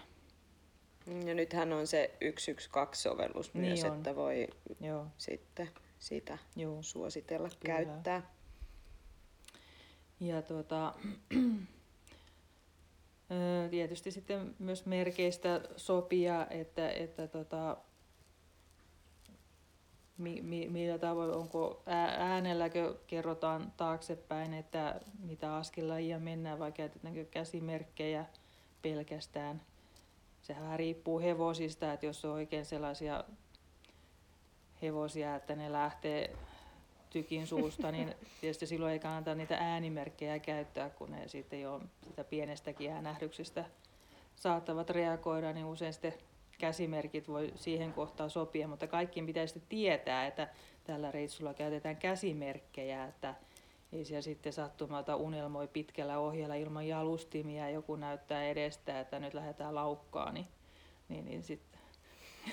[1.26, 3.96] Ja nythän on se 112-sovellus niin myös, on.
[3.96, 4.48] että voi
[4.80, 5.06] Joo.
[5.18, 6.82] sitten sitä Joo.
[6.82, 7.76] suositella Kyllä.
[7.76, 8.30] käyttää.
[10.20, 10.94] Ja tuota,
[13.70, 17.76] tietysti sitten myös merkeistä sopia, että, että tota,
[20.18, 21.82] mi, mi, millä tavoin, onko
[22.18, 28.26] äänelläkö kerrotaan taaksepäin, että mitä askelajia mennään vai käytetäänkö käsimerkkejä
[28.82, 29.62] pelkästään–
[30.48, 33.24] sehän riippuu hevosista, että jos on oikein sellaisia
[34.82, 36.36] hevosia, että ne lähtee
[37.10, 42.24] tykin suusta, niin tietysti silloin ei kannata niitä äänimerkkejä käyttää, kun ne sitten jo sitä
[42.24, 43.64] pienestäkin äänähdyksestä
[44.36, 46.14] saattavat reagoida, niin usein sitten
[46.58, 50.48] käsimerkit voi siihen kohtaan sopia, mutta kaikkien pitäisi tietää, että
[50.84, 53.34] tällä reissulla käytetään käsimerkkejä, että
[53.92, 59.34] ei siellä sitten sattumalta unelmoi pitkällä ohjella ilman jalustimia ja joku näyttää edestä, että nyt
[59.34, 60.46] lähdetään laukkaan, niin,
[61.08, 61.80] niin, niin sitten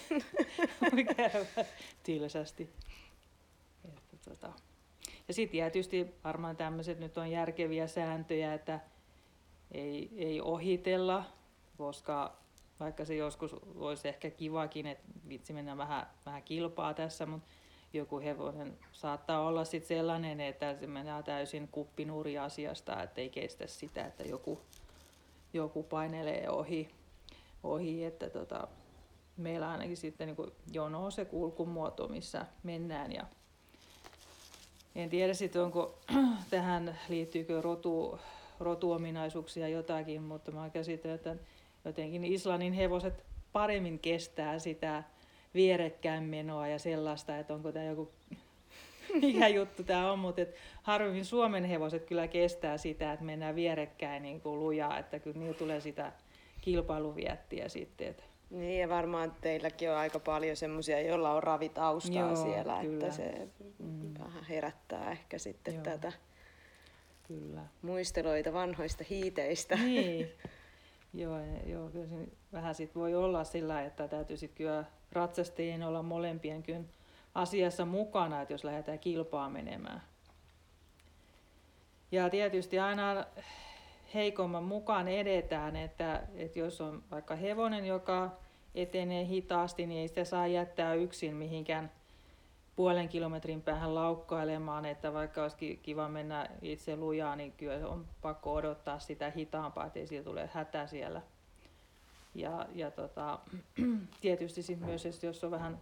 [1.16, 1.46] käydä
[2.04, 2.70] tylsästi.
[3.86, 4.54] Että, tota.
[5.28, 8.80] Ja sitten tietysti varmaan tämmöiset nyt on järkeviä sääntöjä, että
[9.72, 11.26] ei, ei ohitella,
[11.78, 12.38] koska
[12.80, 17.48] vaikka se joskus olisi ehkä kivakin, että vitsi mennä vähän, vähän kilpaa tässä, mutta
[17.96, 23.68] joku hevonen saattaa olla sit sellainen, että se menee täysin kuppinuri asiasta, että ei kestä
[23.68, 24.62] sitä, että joku,
[25.54, 26.90] joku painelee ohi,
[27.64, 28.68] ohi että tota,
[29.38, 33.12] meillä ainakin sitten niin jono on se kulkumuoto, missä mennään.
[33.12, 33.26] Ja
[34.96, 36.00] en tiedä sitten onko
[36.50, 38.20] tähän liittyykö rotu,
[38.60, 41.36] rotuominaisuuksia jotakin, mutta mä käsitän, että
[41.86, 45.04] jotenkin Islannin hevoset paremmin kestää sitä
[45.56, 48.12] vierekkäin menoa ja sellaista, että onko tämä joku
[49.22, 54.24] mikä juttu tämä on, mutta et harvemmin Suomen hevoset kyllä kestää sitä, että mennään vierekkäin
[54.24, 56.12] niin kuin lujaa, että kyllä niillä tulee sitä
[56.62, 58.08] kilpailuviettiä sitten.
[58.08, 58.24] Että.
[58.50, 63.06] Niin ja varmaan teilläkin on aika paljon semmoisia, joilla on ravitaustaa Joo, siellä, kyllä.
[63.06, 63.48] että se
[63.80, 64.14] mm.
[64.20, 65.84] vähän herättää ehkä sitten Joo.
[65.84, 66.12] tätä
[67.28, 67.62] kyllä.
[67.82, 69.76] muisteloita vanhoista hiiteistä.
[69.76, 70.30] Niin.
[71.14, 72.16] Joo, joo kyllä se
[72.54, 74.84] vähän sit voi olla sillä, että täytyy sitten kyllä
[75.16, 76.82] ratsastajien olla molempien kyllä
[77.36, 80.02] asiassa mukana, että jos lähdetään kilpaa menemään.
[82.12, 83.26] Ja tietysti aina
[84.14, 88.32] heikomman mukaan edetään, että, että jos on vaikka hevonen, joka
[88.76, 91.92] etenee hitaasti, niin ei sitä saa jättää yksin mihinkään
[92.76, 98.54] puolen kilometrin päähän laukkailemaan, että vaikka olisi kiva mennä itse lujaa, niin kyllä on pakko
[98.54, 101.22] odottaa sitä hitaampaa, ettei siitä tule hätä siellä.
[102.36, 103.40] Ja, ja tota,
[104.22, 105.80] tietysti sit myös, jos on vähän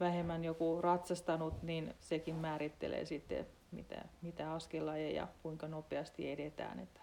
[0.00, 6.80] vähemmän joku ratsastanut, niin sekin määrittelee sitten, mitä, mitä askelajeja ja kuinka nopeasti edetään.
[6.80, 7.00] Että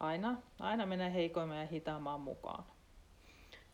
[0.00, 2.64] aina, aina mennään heikoimman ja hitaamman mukaan.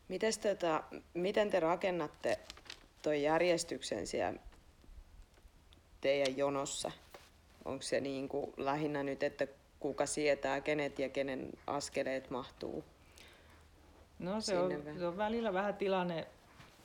[0.07, 2.39] Mites tota, miten te rakennatte
[3.01, 4.39] tuon järjestyksen siellä
[6.01, 6.91] teidän jonossa?
[7.65, 9.47] Onko se niin kuin lähinnä nyt, että
[9.79, 12.83] kuka sietää kenet ja kenen askeleet mahtuu?
[14.19, 16.27] No se on, se on välillä vähän tilanne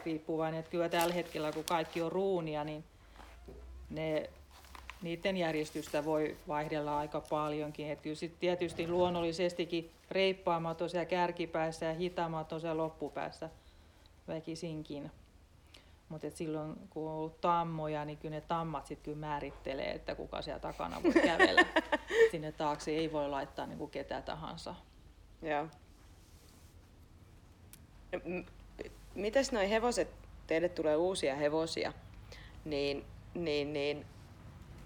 [0.05, 2.85] riippuvainen, että kyllä tällä hetkellä kun kaikki on ruunia, niin
[3.91, 4.31] ne,
[5.03, 7.91] niiden järjestystä voi vaihdella aika paljonkin.
[7.91, 13.51] Että kyllä sit tietysti luonnollisestikin reippaammat on siellä kärkipäässä ja hitaammat on siellä loppupäässä
[14.29, 15.11] väkisinkin.
[16.09, 20.43] Mutta silloin kun on ollut tammoja, niin kyllä ne tammat sitten kyllä määrittelee, että kuka
[20.43, 21.67] siellä takana voi kävellä.
[22.31, 24.75] Sinne taakse ei voi laittaa niin kuin ketä tahansa.
[25.43, 25.67] Joo.
[29.15, 30.11] Mites noi hevoset,
[30.47, 31.93] teille tulee uusia hevosia,
[32.65, 34.07] niin, niin, niin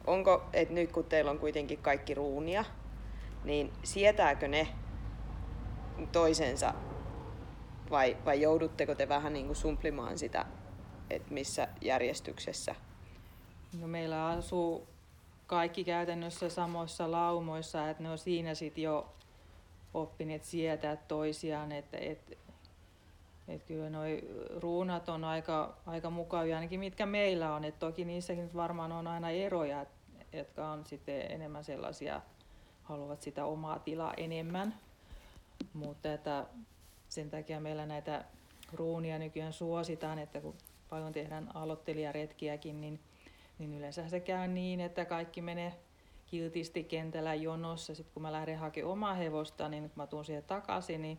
[0.06, 2.64] onko, että nyt kun teillä on kuitenkin kaikki ruunia,
[3.44, 4.68] niin sietääkö ne
[6.12, 6.74] toisensa
[7.90, 10.46] vai, vai joudutteko te vähän niin kuin sumplimaan sitä
[11.10, 12.74] että missä järjestyksessä?
[13.80, 14.88] No meillä asuu
[15.46, 19.14] kaikki käytännössä samoissa laumoissa, että ne on siinä sitten jo
[19.94, 22.38] oppineet sietää toisiaan, että et,
[23.48, 28.54] et kyllä noi ruunat on aika, aika mukavia, ainakin mitkä meillä on, että toki niissäkin
[28.54, 29.86] varmaan on aina eroja,
[30.32, 32.20] jotka on sitten enemmän sellaisia,
[32.82, 34.74] haluavat sitä omaa tilaa enemmän,
[35.72, 36.46] mutta että
[37.08, 38.24] sen takia meillä näitä
[38.72, 40.54] ruunia nykyään suositaan, että kun
[40.90, 43.00] paljon tehdään aloittelijaretkiäkin, niin,
[43.58, 45.74] niin yleensä se käy niin, että kaikki menee
[46.34, 47.94] kiltisti kentällä jonossa.
[47.94, 51.18] Sitten kun mä lähden hakemaan omaa hevosta, niin kun mä tuun siihen takaisin, niin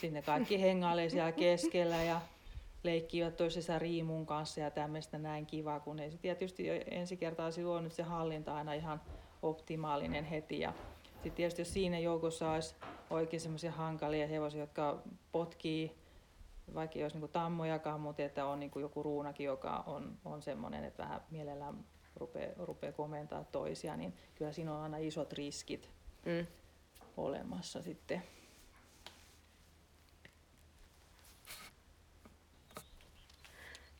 [0.00, 2.20] sinne kaikki hengailee siellä keskellä ja
[2.82, 7.84] leikkivät toisessa riimun kanssa ja tämmöistä näin kivaa, kun ei se tietysti ensi kertaa silloin
[7.84, 9.00] nyt se hallinta aina ihan
[9.42, 10.60] optimaalinen heti.
[10.60, 10.72] Ja
[11.12, 12.74] sitten tietysti jos siinä joukossa olisi
[13.10, 15.96] oikein semmoisia hankalia hevosia, jotka potkii
[16.74, 20.84] vaikka ei olisi niin tammojakaan, mutta että on niin joku ruunakin, joka on, on semmoinen,
[20.84, 21.84] että vähän mielellään
[22.16, 25.90] rupeaa, rupeaa komentaa toisia, niin kyllä siinä on aina isot riskit
[26.24, 26.46] mm.
[27.16, 28.22] olemassa sitten.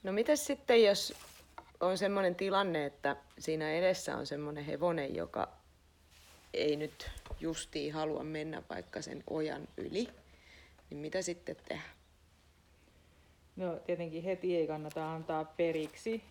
[0.02, 1.14] No miten sitten, jos
[1.80, 5.48] on semmoinen tilanne, että siinä edessä on semmoinen hevonen, joka
[6.54, 10.08] ei nyt justiin halua mennä vaikka sen ojan yli,
[10.90, 11.96] niin mitä sitten tehdään?
[13.56, 16.22] No tietenkin heti ei kannata antaa periksi,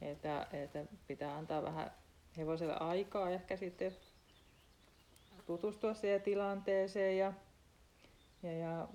[0.00, 1.90] että, että pitää antaa vähän
[2.36, 3.96] hevoselle aikaa ehkä sitten
[5.46, 7.32] tutustua siihen tilanteeseen ja,
[8.42, 8.88] ja, ja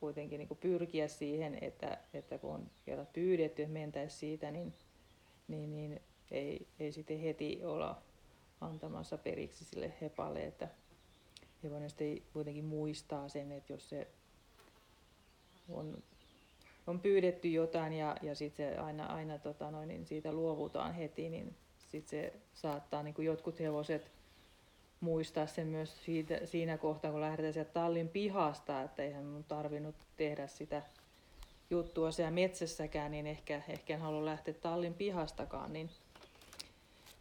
[0.00, 4.74] kuitenkin niin pyrkiä siihen, että, että kun on kerran pyydetty, että mentäisiin siitä, niin,
[5.48, 8.02] niin, niin ei, ei sitten heti olla
[8.60, 10.68] antamassa periksi sille hepalle, että
[11.62, 14.06] hevonen sitten kuitenkin muistaa sen, että jos se
[15.68, 16.02] on
[16.86, 21.54] on pyydetty jotain ja, ja sitten aina, aina tota noin, niin siitä luovutaan heti, niin
[21.78, 24.10] sitten se saattaa niin kuin jotkut hevoset
[25.00, 29.94] muistaa sen myös siitä, siinä kohtaa, kun lähdetään sieltä tallin pihasta, että eihän mun tarvinnut
[30.16, 30.82] tehdä sitä
[31.70, 35.90] juttua siellä metsässäkään, niin ehkä, ehkä en halua lähteä tallin pihastakaan, niin,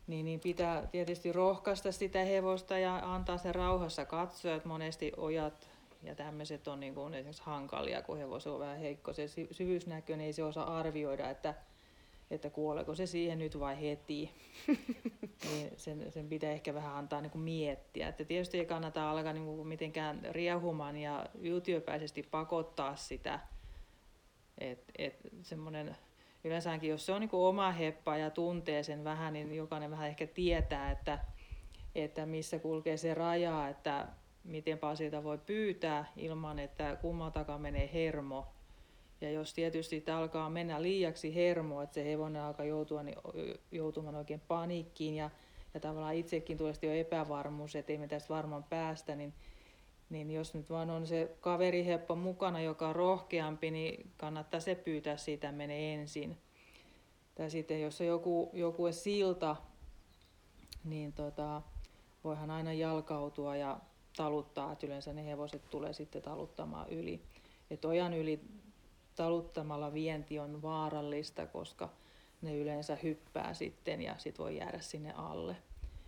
[0.08, 5.70] niin, niin pitää tietysti rohkaista sitä hevosta ja antaa sen rauhassa katsoa, että monesti ojat
[6.04, 10.26] ja tämmöiset on niin kuin esimerkiksi hankalia, kun hevosi on vähän heikko se syvyysnäkö, niin
[10.26, 11.54] ei se osaa arvioida, että,
[12.32, 14.32] että kuoleeko se siihen nyt vai heti.
[15.46, 18.08] niin sen, sen pitää ehkä vähän antaa niin kuin miettiä.
[18.08, 23.40] Että tietysti ei kannata alkaa niin kuin mitenkään riehumaan ja yltiöpäisesti pakottaa sitä.
[24.58, 25.96] Et, et semmoinen,
[26.44, 30.10] yleensäkin jos se on niin kuin oma heppa ja tuntee sen vähän, niin jokainen vähän
[30.10, 31.20] ehkä tietää, että,
[31.96, 34.08] että missä kulkee se raja, että
[34.44, 38.48] miten siitä voi pyytää ilman, että kummaltakaan menee hermo.
[39.22, 43.18] Ja jos tietysti alkaa mennä liiaksi hermo, että se hevonen alkaa joutua niin,
[43.72, 45.30] joutumaan oikein paniikkiin ja,
[45.74, 49.34] ja tavallaan itsekin tulee jo epävarmuus, että ei me tästä varmaan päästä, niin,
[50.10, 55.18] niin jos nyt vaan on se kaveriheppo mukana, joka on rohkeampi, niin kannattaa se pyytää
[55.18, 56.38] siitä menee ensin.
[57.36, 59.56] Tai sitten jos on joku, joku silta,
[60.84, 61.62] niin tota,
[62.24, 63.80] voihan aina jalkautua ja
[64.16, 67.22] taluttaa, että yleensä ne hevoset tulee sitten taluttamaan yli.
[67.72, 68.40] Et ojan yli
[69.16, 71.90] taluttamalla vienti on vaarallista, koska
[72.42, 75.56] ne yleensä hyppää sitten ja sit voi jäädä sinne alle.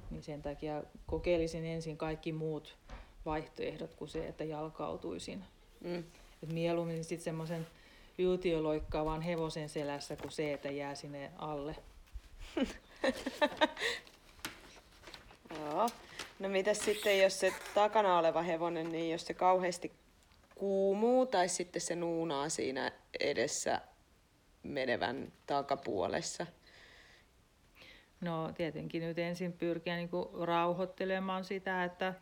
[0.09, 2.77] Niin sen takia kokeilisin ensin kaikki muut
[3.25, 5.43] vaihtoehdot kuin se, että jalkautuisin.
[5.81, 6.03] Mm.
[6.43, 7.67] Et mieluummin sitten semmoisen
[8.17, 11.75] yltiöloikkaavan hevosen selässä kuin se, että jää sinne alle.
[15.59, 15.89] Joo.
[16.39, 19.91] No mitäs sitten, jos se takana oleva hevonen, niin jos se kauheasti
[20.55, 23.81] kuumuu tai sitten se nuunaa siinä edessä
[24.63, 26.45] menevän takapuolessa?
[28.21, 30.09] No tietenkin nyt ensin pyrkiä niin
[30.41, 32.13] rauhoittelemaan sitä, että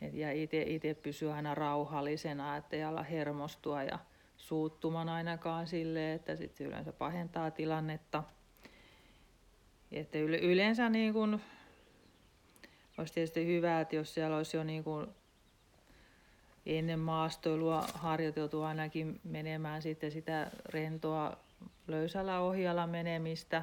[0.00, 0.32] et, ja
[0.66, 3.98] itse pysyä aina rauhallisena, ettei ala hermostua ja
[4.36, 8.22] suuttuman ainakaan sille, että sitten yleensä pahentaa tilannetta.
[9.92, 11.40] Että yleensä niin kun,
[12.98, 15.14] olisi tietysti hyvä, että jos siellä olisi jo niin kun
[16.66, 21.36] ennen maastoilua harjoiteltu ainakin menemään sitten sitä rentoa
[21.86, 23.62] löysällä ohjalla menemistä,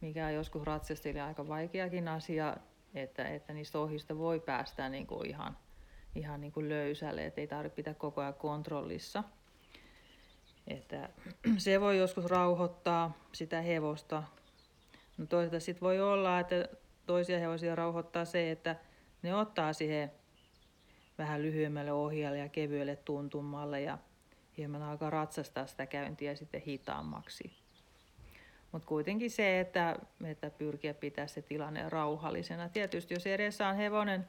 [0.00, 2.56] mikä on joskus ratsastajille aika vaikeakin asia,
[2.94, 5.56] että, että niistä ohjista voi päästä niin kuin ihan,
[6.14, 9.24] ihan niin kuin löysälle, että ei tarvitse pitää koko ajan kontrollissa.
[10.66, 11.08] Että
[11.58, 14.22] se voi joskus rauhoittaa sitä hevosta.
[15.18, 16.68] No toisaalta sitten voi olla, että
[17.08, 18.76] toisia hevosia rauhoittaa se, että
[19.22, 20.12] ne ottaa siihen
[21.18, 23.98] vähän lyhyemmälle ohjalle ja kevyelle tuntumalle ja
[24.56, 27.52] hieman alkaa ratsastaa sitä käyntiä sitten hitaammaksi.
[28.72, 32.68] Mutta kuitenkin se, että, että pyrkiä pitää se tilanne rauhallisena.
[32.68, 34.28] Tietysti jos edessä on hevonen,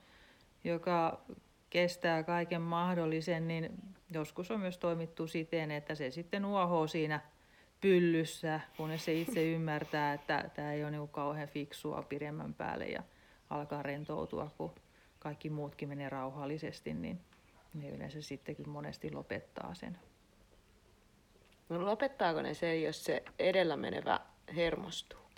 [0.63, 1.21] joka
[1.69, 3.69] kestää kaiken mahdollisen, niin
[4.11, 7.21] joskus on myös toimittu siten, että se sitten uohoo siinä
[7.81, 13.03] pyllyssä, kunnes se itse ymmärtää, että tämä ei ole niin kauhean fiksua pidemmän päälle ja
[13.49, 14.75] alkaa rentoutua, kun
[15.19, 17.19] kaikki muutkin menee rauhallisesti, niin
[17.73, 19.97] ne yleensä sittenkin monesti lopettaa sen.
[21.69, 24.19] No lopettaako ne se, jos se edellä menevä
[24.55, 25.28] hermostuu?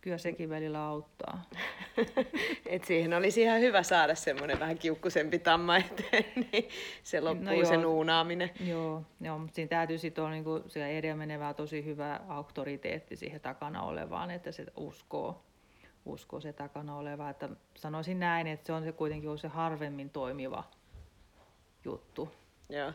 [0.00, 1.42] Kyllä sekin välillä auttaa.
[2.66, 6.68] Et siihen olisi ihan hyvä saada semmoinen vähän kiukkusempi tamma eteen, niin
[7.02, 8.50] se no loppuu no joo, se nuunaaminen.
[8.60, 13.82] Joo, joo mutta siinä täytyy sitten olla niinku edellä menevää tosi hyvä auktoriteetti siihen takana
[13.82, 15.42] olevaan, että se uskoo,
[16.04, 17.30] uskoo se takana oleva.
[17.30, 20.64] Että sanoisin näin, että se on se kuitenkin se harvemmin toimiva
[21.84, 22.28] juttu.
[22.68, 22.92] Joo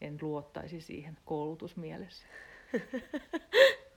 [0.00, 2.26] en luottaisi siihen koulutusmielessä.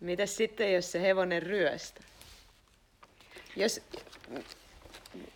[0.00, 2.00] Mitäs sitten, jos se hevonen ryöstä?
[3.56, 3.80] Jos,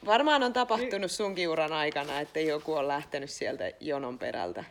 [0.06, 4.64] varmaan on tapahtunut sunkin uran aikana, että joku on lähtenyt sieltä jonon perältä.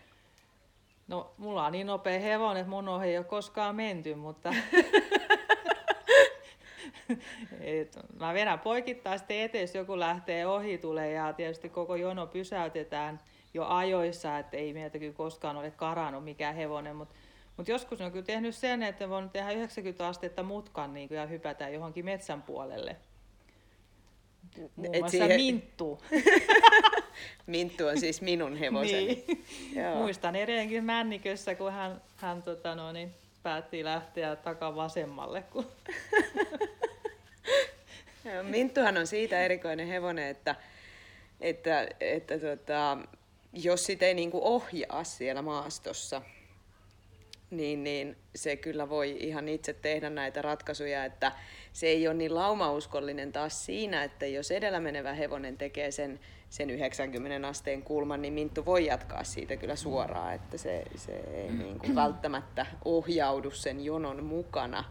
[1.08, 4.54] No, mulla on niin nopea hevonen, että mun ohi ei ole koskaan menty, mutta...
[7.62, 12.28] Et mä vedän poikittaa sitten eteen, jos joku lähtee ohi tulee ja tietysti koko jono
[12.28, 13.19] pysäytetään
[13.54, 17.15] jo ajoissa, että ei meiltä kyllä koskaan ole karannut mikään hevonen, mutta
[17.58, 21.70] mut joskus on kyllä tehnyt sen, että voin tehdä 90 astetta mutkan niin ja hypätä
[21.70, 22.96] johonkin metsän puolelle.
[24.76, 25.41] Muun Et siihen...
[25.41, 26.02] Minttu.
[27.46, 29.24] Minttu on siis minun hevoseni.
[29.28, 29.46] niin.
[29.76, 29.96] Joo.
[29.96, 35.41] Muistan edelleenkin Männikössä, kun hän, hän tota, no, niin, päätti lähteä takaa vasemmalle.
[35.41, 35.72] Kun...
[38.43, 40.56] Minttuhan on siitä erikoinen hevonen, että,
[41.41, 42.98] että, että tota,
[43.54, 46.22] jos sitä ei niin kuin ohjaa siellä maastossa,
[47.49, 51.31] niin, niin se kyllä voi ihan itse tehdä näitä ratkaisuja, että
[51.73, 56.69] se ei ole niin laumauskollinen taas siinä, että jos edellä menevä hevonen tekee sen, sen
[56.69, 61.79] 90 asteen kulman, niin Minttu voi jatkaa siitä kyllä suoraan, että se, se ei niin
[61.79, 64.83] kuin välttämättä ohjaudu sen jonon mukana.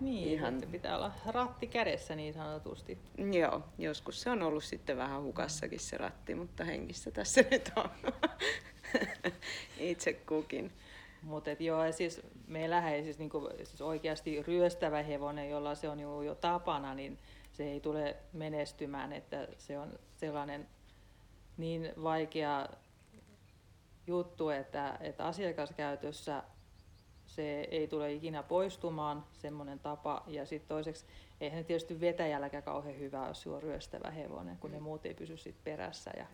[0.00, 0.62] Niin, ihan...
[0.70, 2.98] pitää olla ratti kädessä niin sanotusti.
[3.32, 7.90] Joo, joskus se on ollut sitten vähän hukassakin se ratti, mutta hengissä tässä nyt on
[9.78, 10.72] itse kukin.
[11.22, 16.22] Mutta joo, siis meillähän ei siis, niinku, siis oikeasti ryöstävä hevonen, jolla se on jo,
[16.22, 17.18] jo tapana, niin
[17.52, 20.68] se ei tule menestymään, että se on sellainen
[21.56, 22.68] niin vaikea
[24.06, 26.42] juttu, että, että asiakaskäytössä
[27.26, 30.24] se ei tule ikinä poistumaan, semmoinen tapa.
[30.26, 31.04] Ja sitten toiseksi,
[31.40, 34.82] eihän ne tietysti vetäjälläkään kauhean hyvä, jos on ryöstävä hevonen, kun ne mm.
[34.82, 36.26] muut ei pysy sit perässä ja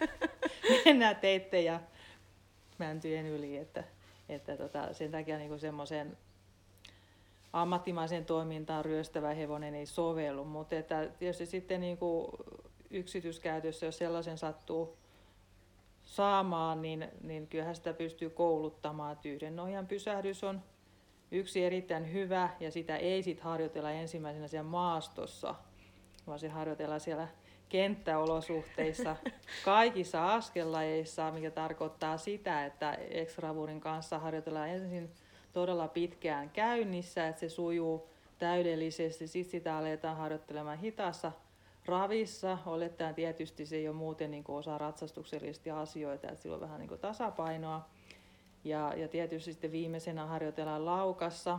[0.84, 1.80] mennään teitte ja
[2.78, 3.56] mäntyjen yli.
[3.56, 3.84] Että,
[4.28, 6.16] että tota, sen takia niin semmoisen
[7.52, 12.26] ammattimaisen toimintaan ryöstävä hevonen ei sovellu, mutta että tietysti sitten niin kuin
[12.90, 14.96] yksityiskäytössä, jos sellaisen sattuu
[16.02, 19.12] saamaan, niin, niin kyllähän sitä pystyy kouluttamaan.
[19.12, 20.62] Että yhden ohjan pysähdys on
[21.30, 25.54] yksi erittäin hyvä ja sitä ei sit harjoitella ensimmäisenä siellä maastossa,
[26.26, 27.28] vaan se harjoitellaan siellä
[27.74, 29.16] kenttäolosuhteissa
[29.64, 35.10] kaikissa askellajeissa, mikä tarkoittaa sitä, että X-ravurin kanssa harjoitellaan ensin
[35.52, 38.08] todella pitkään käynnissä, että se sujuu
[38.38, 39.26] täydellisesti.
[39.26, 41.32] Sitten sitä aletaan harjoittelemaan hitaassa
[41.86, 42.58] ravissa.
[42.66, 46.80] Olettaen tietysti se ei ole muuten niin kuin osa ratsastuksellisesti asioita, että sillä on vähän
[46.80, 47.88] niin tasapainoa.
[48.64, 51.58] Ja, ja tietysti sitten viimeisenä harjoitellaan laukassa,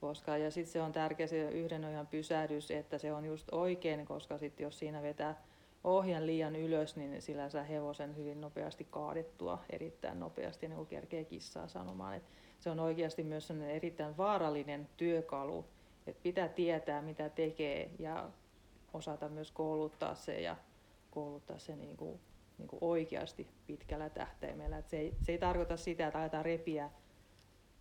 [0.00, 4.06] koska, ja sitten se on tärkeä se yhden ojan pysähdys, että se on just oikein,
[4.06, 5.42] koska sitten jos siinä vetää
[5.84, 11.24] ohjan liian ylös, niin sillä saa hevosen hyvin nopeasti kaadettua, erittäin nopeasti, niin kuin kerkee
[11.24, 12.16] kissaa sanomaan.
[12.16, 12.22] Et
[12.60, 15.64] se on oikeasti myös erittäin vaarallinen työkalu,
[16.06, 18.30] että pitää tietää, mitä tekee ja
[18.92, 20.56] osata myös kouluttaa se ja
[21.10, 22.20] kouluttaa se niin kuin,
[22.58, 24.78] niin kuin oikeasti pitkällä tähtäimellä.
[24.78, 26.90] Et se, ei, se ei tarkoita sitä, että aletaan repiä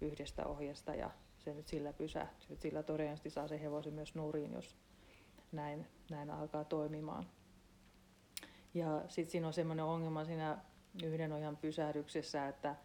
[0.02, 2.56] yhdestä ohjesta ja se nyt sillä pysähtyy.
[2.56, 4.76] Sillä todennäköisesti saa se hevosen myös nurin, jos
[5.52, 7.26] näin, näin alkaa toimimaan.
[8.74, 10.58] Ja sitten siinä on semmoinen ongelma siinä
[11.04, 12.76] yhden ojan pysähdyksessä, että,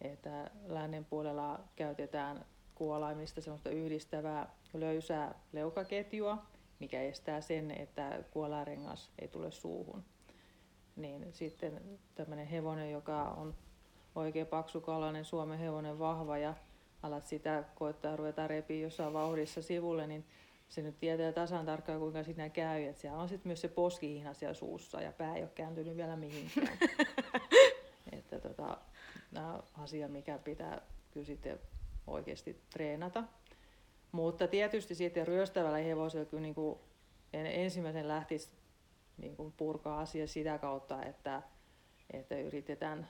[0.00, 6.46] että lännen puolella käytetään kuolaimista semmoista yhdistävää löysää leukaketjua,
[6.80, 10.04] mikä estää sen, että kuolarengas ei tule suuhun.
[10.96, 13.54] Niin sitten tämmöinen hevonen, joka on
[14.14, 16.54] oikein paksukalainen Suomen hevonen vahva ja
[17.04, 20.24] alat sitä koittaa ruveta repiä jossain vauhdissa sivulle, niin
[20.68, 22.82] se nyt tietää tasan tarkkaan, kuinka siinä käy.
[22.82, 26.16] Että siellä on sitten myös se poskihina siellä suussa ja pää ei ole kääntynyt vielä
[26.16, 26.78] mihinkään.
[28.18, 28.78] että tota,
[29.32, 31.60] nämä on asia, mikä pitää kyllä sitten
[32.06, 33.24] oikeasti treenata.
[34.12, 36.78] Mutta tietysti sitten ryöstävällä hevosella kyllä niin kuin
[37.32, 38.50] ensimmäisen lähtisi
[39.16, 41.42] niin kuin purkaa asia sitä kautta, että,
[42.12, 43.08] että yritetään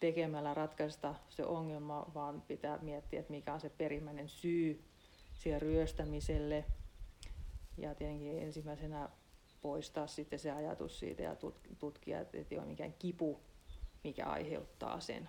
[0.00, 4.84] tekemällä ratkaista se ongelma, vaan pitää miettiä, että mikä on se perimmäinen syy
[5.34, 6.64] siihen ryöstämiselle.
[7.76, 9.08] Ja tietenkin ensimmäisenä
[9.62, 11.36] poistaa sitten se ajatus siitä ja
[11.78, 13.40] tutkia, että ei ole mikään kipu,
[14.04, 15.28] mikä aiheuttaa sen.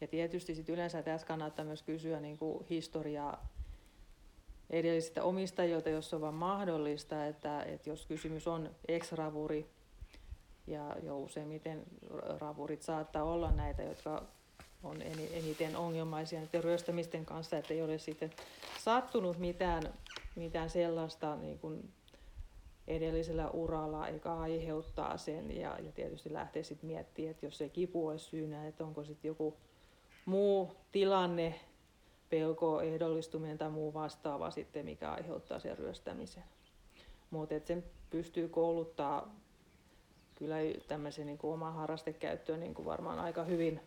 [0.00, 3.48] Ja tietysti sit yleensä tässä kannattaa myös kysyä niin kuin historiaa
[4.70, 9.70] edellisiltä omistajilta, jos on vain mahdollista, että, että jos kysymys on ex-ravuri,
[10.70, 11.82] ja jo useimmiten
[12.40, 14.22] ravurit saattaa olla näitä, jotka
[14.82, 15.02] on
[15.32, 18.30] eniten ongelmaisia ryöstämisten kanssa, että ei ole sitten
[18.78, 19.82] sattunut mitään,
[20.36, 21.92] mitään sellaista niin kuin
[22.88, 25.56] edellisellä uralla, eikä aiheuttaa sen.
[25.56, 29.28] Ja, ja tietysti lähtee sitten miettimään, että jos se kipu olisi syynä, että onko sitten
[29.28, 29.56] joku
[30.26, 31.60] muu tilanne,
[32.30, 36.44] pelko, ehdollistuminen tai muu vastaava sitten, mikä aiheuttaa sen ryöstämisen.
[37.30, 39.34] Mutta sen pystyy kouluttaa
[40.38, 40.56] kyllä
[40.88, 43.80] tämmöisen niin kuin oman harrastekäyttöön niin varmaan aika hyvin,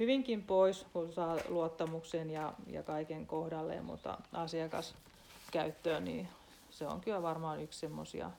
[0.00, 6.28] hyvinkin pois, kun saa luottamuksen ja, ja kaiken kohdalleen, mutta asiakaskäyttöön, niin
[6.70, 8.30] se on kyllä varmaan yksi semmoisia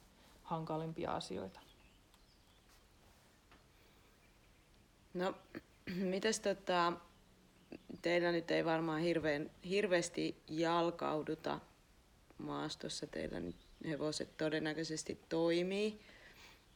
[0.43, 1.59] hankalimpia asioita.
[5.13, 5.33] No,
[6.11, 6.93] mites tota,
[8.01, 11.59] teillä nyt ei varmaan hirveän, hirveästi jalkauduta
[12.37, 13.55] maastossa, teillä nyt
[13.87, 15.99] hevoset todennäköisesti toimii.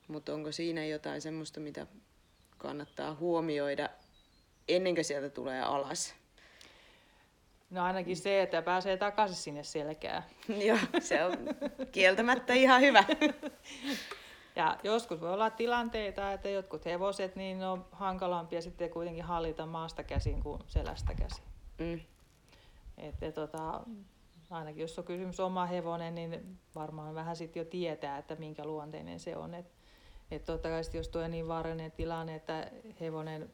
[0.09, 1.87] Mutta onko siinä jotain semmoista, mitä
[2.57, 3.89] kannattaa huomioida
[4.67, 6.15] ennen kuin sieltä tulee alas?
[7.69, 10.23] No ainakin se, että pääsee takaisin sinne selkään.
[10.67, 11.33] Joo, se on
[11.91, 13.03] kieltämättä ihan hyvä.
[14.55, 20.03] Ja joskus voi olla tilanteita, että jotkut hevoset niin on hankalampia sitten kuitenkin hallita maasta
[20.03, 21.43] käsin kuin selästä käsin.
[21.77, 21.99] Mm.
[22.97, 23.83] Että tota,
[24.49, 29.19] ainakin jos on kysymys oma hevonen, niin varmaan vähän sitten jo tietää, että minkä luonteinen
[29.19, 29.55] se on.
[30.31, 33.51] Et totta kai jos tuo niin vaarallinen tilanne, että hevonen,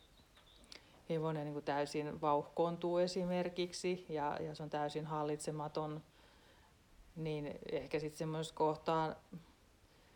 [1.09, 6.03] hevonen niin täysin vauhkoontuu esimerkiksi ja, ja se on täysin hallitsematon,
[7.15, 9.15] niin ehkä sitten semmoisessa kohtaa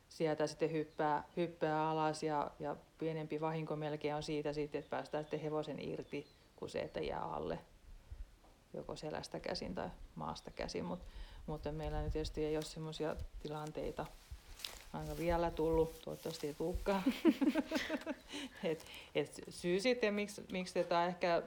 [0.09, 5.23] sieltä sitten hyppää, hyppää alas ja, ja pienempi vahinko melkein on siitä sitten, että päästään
[5.23, 7.59] sitten hevosen irti kuin se, että jää alle
[8.73, 10.85] joko selästä käsin tai maasta käsin.
[10.85, 10.99] Mut,
[11.45, 14.05] mutta meillä nyt tietysti ei ole semmoisia tilanteita,
[14.93, 17.03] aika vielä tullut, toivottavasti ei tulekaan.
[18.63, 18.85] et,
[19.15, 21.43] et syy sitten, miksi, miksi tätä ehkä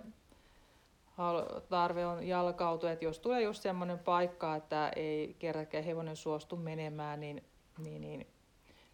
[1.68, 7.20] tarve on jalkautua, että jos tulee just semmoinen paikka, että ei kerrakaan hevonen suostu menemään,
[7.20, 7.44] niin,
[7.78, 8.26] niin, niin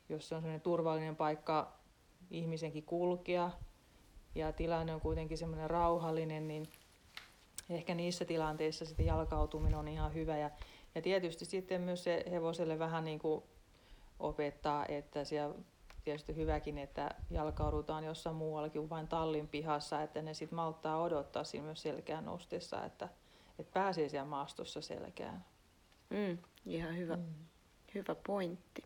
[0.08, 1.72] jos se on semmoinen turvallinen paikka
[2.30, 3.50] ihmisenkin kulkea
[4.34, 6.68] ja tilanne on kuitenkin semmoinen rauhallinen, niin
[7.70, 10.38] ehkä niissä tilanteissa sitten jalkautuminen on ihan hyvä.
[10.38, 10.50] Ja,
[10.94, 13.42] ja tietysti sitten myös se hevoselle vähän niin kuin
[14.18, 15.54] opettaa, että siellä
[16.04, 21.44] tietysti hyväkin, että jalkaudutaan jossain muuallakin kuin vain tallin pihassa, että ne sitten malttaa odottaa
[21.44, 23.08] siinä myös selkään nostessa, että,
[23.58, 25.44] että pääsee siellä maastossa selkään.
[26.10, 27.34] Mm, ihan hyvä, mm.
[27.94, 28.84] hyvä pointti.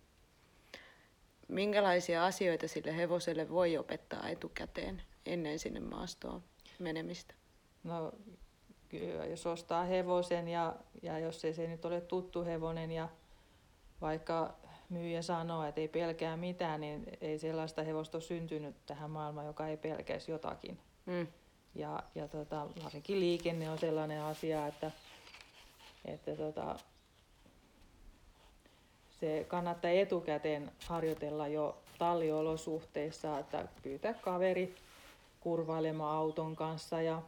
[1.48, 6.42] Minkälaisia asioita sille hevoselle voi opettaa etukäteen ennen sinne maastoon
[6.78, 7.34] menemistä?
[7.84, 8.12] No
[8.88, 13.08] kyllä, jos ostaa hevosen ja, ja jos ei se nyt ole tuttu hevonen ja
[14.00, 14.56] vaikka
[14.93, 19.68] myyjä sanoo, että ei pelkää mitään, niin ei sellaista hevosta ole syntynyt tähän maailmaan, joka
[19.68, 20.78] ei pelkäisi jotakin.
[21.07, 21.26] Mm.
[21.74, 24.90] Ja, ja tota, varsinkin liikenne on sellainen asia, että,
[26.05, 26.76] että tota,
[29.20, 34.74] se kannattaa etukäteen harjoitella jo talliolosuhteissa, että pyytää kaveri
[35.40, 37.22] kurvailemaan auton kanssa ja,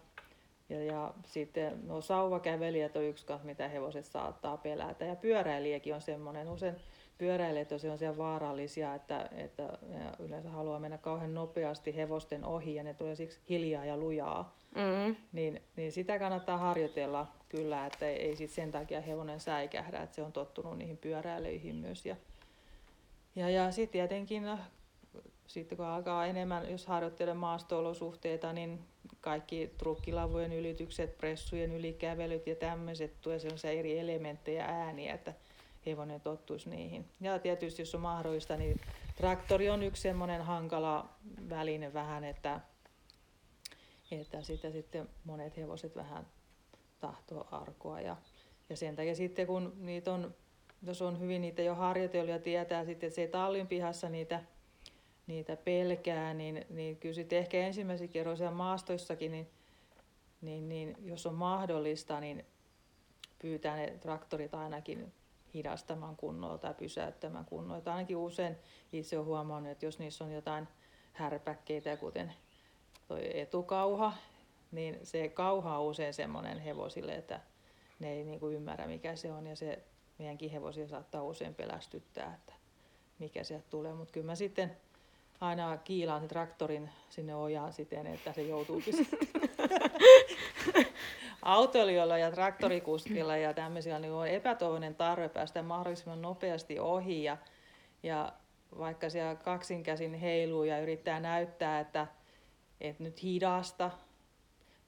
[0.68, 6.00] ja, ja sitten no sauvakävelijät on yksi kanssa, mitä hevoset saattaa pelätä ja pyöräilijäkin on
[6.00, 6.76] semmoinen usein
[7.18, 9.78] pyöräilijät on sellaisia vaarallisia, että, että
[10.18, 14.56] yleensä haluaa mennä kauhean nopeasti hevosten ohi ja ne tulee siksi hiljaa ja lujaa.
[14.74, 15.16] Mm-hmm.
[15.32, 20.16] Niin, niin sitä kannattaa harjoitella kyllä, että ei, ei sit sen takia hevonen säikähdä, että
[20.16, 22.06] se on tottunut niihin pyöräilyihin myös.
[22.06, 22.16] Ja,
[23.36, 24.44] ja, ja sitten tietenkin
[25.46, 28.80] sitten kun alkaa enemmän, jos harjoittelee maasto-olosuhteita, niin
[29.20, 35.34] kaikki trukkilavujen ylitykset, pressujen ylikävelyt ja tämmöiset tulee sellaisia eri elementtejä ääniä, että
[35.86, 37.08] hevonen tottuisi niihin.
[37.20, 38.80] Ja tietysti jos on mahdollista, niin
[39.16, 41.08] traktori on yksi semmoinen hankala
[41.48, 42.60] väline vähän, että,
[44.10, 46.26] että sitä sitten monet hevoset vähän
[47.00, 48.00] tahtoo arkoa.
[48.00, 48.16] Ja,
[48.68, 50.34] ja sen takia sitten kun niitä on,
[50.82, 54.40] jos on hyvin niitä jo harjoitellut ja tietää sitten, että se ei tallin pihassa niitä,
[55.26, 59.50] niitä pelkää, niin, niin kyllä sitten ehkä ensimmäisen kerran siellä maastoissakin, niin,
[60.40, 62.44] niin, niin jos on mahdollista, niin
[63.38, 65.12] pyytää ne traktorit ainakin
[65.54, 67.92] hidastamaan kunnolla tai pysäyttämään kunnolla.
[67.92, 68.56] Ainakin usein
[68.92, 70.68] itse olen huomannut, että jos niissä on jotain
[71.12, 72.32] härpäkkeitä, kuten
[73.08, 74.12] toi etukauha,
[74.72, 77.40] niin se kauha on usein semmoinen hevosille, että
[77.98, 79.84] ne ei niin kuin ymmärrä mikä se on ja se
[80.18, 82.52] meidänkin hevosia saattaa usein pelästyttää, että
[83.18, 83.94] mikä sieltä tulee.
[83.94, 84.76] Mutta kyllä mä sitten
[85.40, 88.94] aina kiilaan sen traktorin sinne ojaan siten, että se joutuukin
[91.44, 97.36] autoilijoilla ja traktorikuskilla ja tämmöisillä niin on epätoivoinen tarve päästä mahdollisimman nopeasti ohi ja,
[98.02, 98.32] ja
[98.78, 102.06] vaikka siellä kaksinkäsin heiluu ja yrittää näyttää, että,
[102.80, 103.90] että nyt hidasta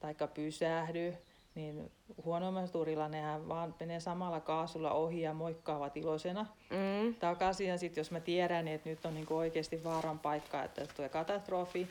[0.00, 1.14] tai pysähdy,
[1.54, 1.90] niin
[2.24, 7.14] huonommassa turilla nehän vaan menee samalla kaasulla ohi ja moikkaavat iloisena mm.
[7.14, 7.68] takaisin.
[7.68, 11.88] Ja sitten jos mä tiedän, että nyt on niinku oikeasti vaaran paikka, että tulee katastrofi,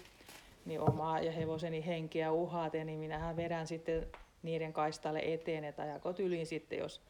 [0.66, 4.08] niin omaa ja hevoseni henkeä uhaten, niin minähän vedän sitten
[4.46, 7.02] niiden kaistalle eteen, että ajakot yliin sitten, jos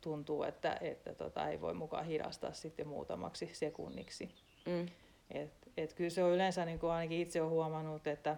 [0.00, 4.34] tuntuu, että, että tota, ei voi mukaan hidastaa sitten muutamaksi sekunniksi.
[4.66, 4.86] Mm.
[5.30, 8.36] Et, et kyllä se on yleensä, niin kuin ainakin itse olen huomannut, että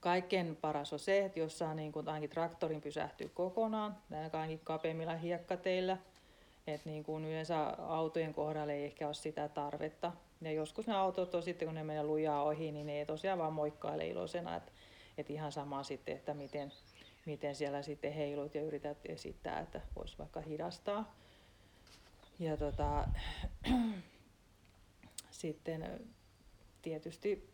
[0.00, 3.96] kaikkein paras on se, että jos saa niin kuin ainakin traktorin pysähtyä kokonaan,
[4.32, 5.96] ainakin kapeimmilla hiekkateillä,
[6.66, 10.12] että niin kuin yleensä autojen kohdalla ei ehkä ole sitä tarvetta.
[10.40, 13.38] Ja joskus ne autot on sitten, kun ne menee lujaa ohi, niin ne ei tosiaan
[13.38, 14.72] vaan moikkaile iloisena, että,
[15.18, 16.72] että ihan sama sitten, että miten,
[17.26, 21.14] miten siellä sitten heilut ja yrität esittää, että voisi vaikka hidastaa.
[22.38, 23.08] Ja tota,
[25.30, 26.00] sitten
[26.82, 27.50] tietysti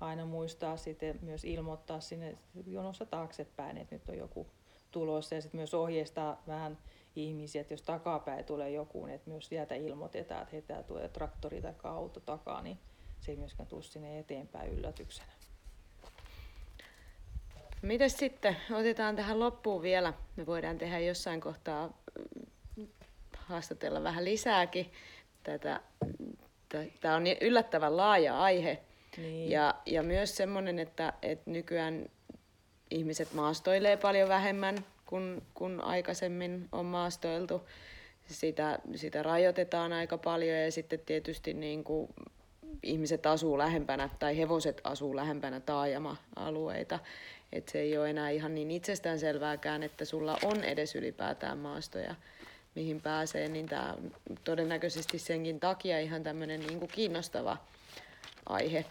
[0.00, 4.46] aina muistaa sitten myös ilmoittaa sinne jonossa taaksepäin, että nyt on joku
[4.90, 6.78] tulossa ja sitten myös ohjeistaa vähän
[7.16, 11.62] ihmisiä, että jos takapäin tulee joku, niin että myös sieltä ilmoitetaan, että heitä tulee traktori
[11.62, 12.78] tai auto takaa, niin
[13.20, 15.32] se ei myöskään tule sinne eteenpäin yllätyksenä.
[17.82, 22.02] Mites sitten, otetaan tähän loppuun vielä, me voidaan tehdä jossain kohtaa
[22.76, 22.86] mm,
[23.36, 24.92] haastatella vähän lisääkin
[25.42, 25.80] tätä.
[27.00, 28.78] Tämä on yllättävän laaja aihe
[29.16, 29.50] niin.
[29.50, 32.06] ja, ja myös semmoinen, että, että nykyään
[32.90, 34.76] ihmiset maastoilee paljon vähemmän
[35.06, 37.68] kuin, kuin aikaisemmin on maastoiltu.
[38.26, 42.08] Sitä, sitä rajoitetaan aika paljon ja sitten tietysti niin kuin
[42.82, 46.98] ihmiset asuu lähempänä tai hevoset asuu lähempänä taajama-alueita.
[47.52, 52.14] Et se ei ole enää ihan niin itsestäänselvääkään, että sulla on edes ylipäätään maastoja,
[52.74, 54.12] mihin pääsee, niin tämä on
[54.44, 57.56] todennäköisesti senkin takia ihan tämmöinen niin kiinnostava
[58.46, 58.84] aihe.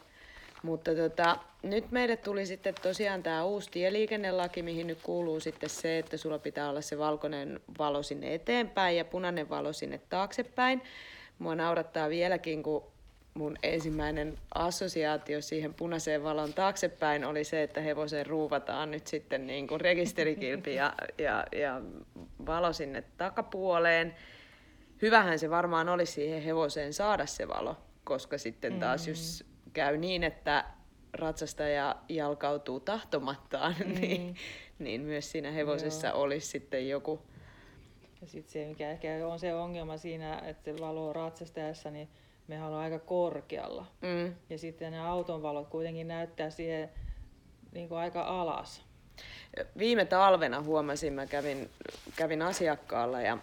[0.64, 5.98] Mutta tota, nyt meille tuli sitten tosiaan tämä uusi tieliikennelaki, mihin nyt kuuluu sitten se,
[5.98, 10.82] että sulla pitää olla se valkoinen valo sinne eteenpäin ja punainen valo sinne taaksepäin.
[11.40, 12.84] Mua naurattaa vieläkin, kun
[13.34, 19.68] mun ensimmäinen assosiaatio siihen punaiseen valon taaksepäin oli se, että hevosen ruuvataan nyt sitten niin
[19.68, 21.82] kuin rekisterikilpi ja, ja, ja
[22.46, 24.16] valo sinne takapuoleen.
[25.02, 29.12] Hyvähän se varmaan olisi siihen hevoseen saada se valo, koska sitten taas mm.
[29.12, 30.66] jos käy niin, että
[31.14, 34.02] ratsastaja jalkautuu tahtomattaan, mm.
[34.02, 34.36] niin,
[34.80, 36.22] niin myös siinä hevosessa Joo.
[36.22, 37.22] olisi sitten joku.
[38.22, 42.10] Ja sitten se, mikä ehkä on se ongelma siinä, että se valo ratsastajassa, niin
[42.52, 43.86] me ollaan aika korkealla.
[44.02, 44.36] Mm.
[44.50, 46.90] Ja sitten ne auton valot kuitenkin näyttää siihen
[47.72, 48.84] niin kuin aika alas.
[49.78, 51.70] Viime talvena huomasin, mä kävin,
[52.16, 53.38] kävin asiakkaalla ja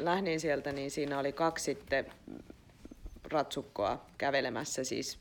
[0.00, 2.06] lähdin sieltä, niin siinä oli kaksi sitten
[3.24, 5.18] ratsukkoa kävelemässä, siis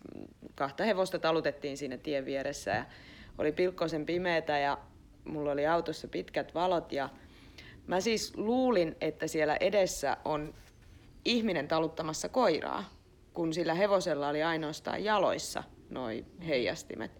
[0.55, 2.85] kahta hevosta talutettiin siinä tien vieressä ja
[3.37, 4.77] oli pilkkoisen pimeätä ja
[5.25, 7.09] mulla oli autossa pitkät valot ja
[7.87, 10.53] mä siis luulin, että siellä edessä on
[11.25, 12.83] ihminen taluttamassa koiraa,
[13.33, 17.11] kun sillä hevosella oli ainoastaan jaloissa noi heijastimet.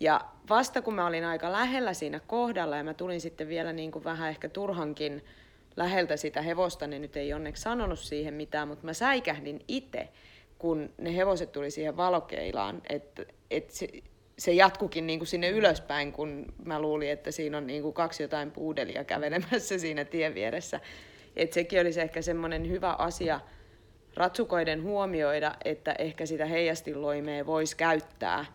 [0.00, 3.92] Ja vasta kun mä olin aika lähellä siinä kohdalla ja mä tulin sitten vielä niin
[3.92, 5.24] kuin vähän ehkä turhankin
[5.76, 10.08] läheltä sitä hevosta, niin nyt ei onneksi sanonut siihen mitään, mutta mä säikähdin itse,
[10.58, 13.88] kun ne hevoset tuli siihen valokeilaan, että et se,
[14.38, 18.22] se jatkukin niin kuin sinne ylöspäin, kun mä luulin, että siinä on niin kuin kaksi
[18.22, 20.80] jotain puudelia kävelemässä siinä tien vieressä.
[21.36, 23.40] Et sekin olisi ehkä semmoinen hyvä asia
[24.20, 28.44] ratsukoiden huomioida, että ehkä sitä heijastinloimea voisi käyttää–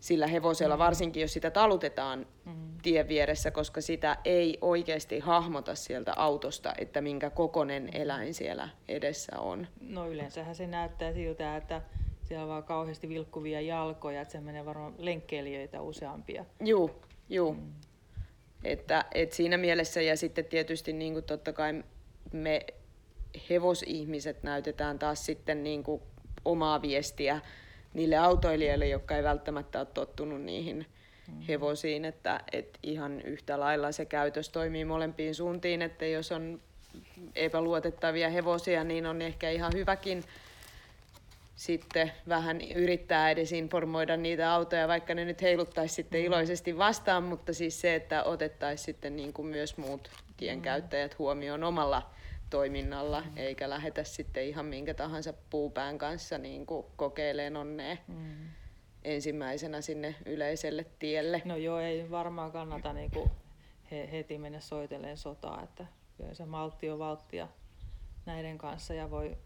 [0.00, 0.78] sillä hevosella, mm.
[0.78, 2.52] varsinkin jos sitä talutetaan mm.
[2.82, 9.40] tien vieressä, koska sitä ei oikeasti hahmota sieltä autosta, että minkä kokonen eläin siellä edessä
[9.40, 9.66] on.
[9.80, 11.82] No yleensähän se näyttää siltä, että
[12.22, 16.44] siellä on vaan kauheasti vilkkuvia jalkoja, että se menee varmaan lenkkeilijöitä useampia.
[16.64, 16.90] Juu,
[17.28, 17.52] juu.
[17.52, 17.72] Mm.
[18.64, 21.84] Että, et siinä mielessä ja sitten tietysti niin kuin totta kai
[22.32, 22.66] me
[23.50, 26.02] hevosihmiset näytetään taas sitten niin kuin
[26.44, 27.40] omaa viestiä
[27.94, 30.86] niille autoilijoille, jotka ei välttämättä ole tottunut niihin
[31.28, 31.40] mm.
[31.40, 36.60] hevosiin, että, että ihan yhtä lailla se käytös toimii molempiin suuntiin, että jos on
[37.34, 40.24] epäluotettavia hevosia, niin on ehkä ihan hyväkin
[41.56, 46.26] sitten vähän yrittää edes informoida niitä autoja, vaikka ne nyt heiluttaisi sitten mm.
[46.26, 52.10] iloisesti vastaan, mutta siis se, että otettaisiin sitten niin kuin myös muut tienkäyttäjät huomioon omalla
[52.50, 53.36] toiminnalla, mm.
[53.36, 58.48] eikä lähetä sitten ihan minkä tahansa puupään kanssa niin kuin kokeileen onnea mm.
[59.04, 61.42] ensimmäisenä sinne yleiselle tielle.
[61.44, 63.30] No joo, ei varmaan kannata niin kuin
[63.90, 65.86] he, heti mennä soitelleen sotaa, että
[66.16, 67.48] kyllä se maltti on valttia
[68.26, 69.36] näiden kanssa ja voi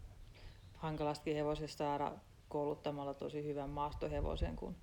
[0.73, 2.11] hankalasti hevosesta saada
[2.49, 4.75] kouluttamalla tosi hyvän maastohevosen, kun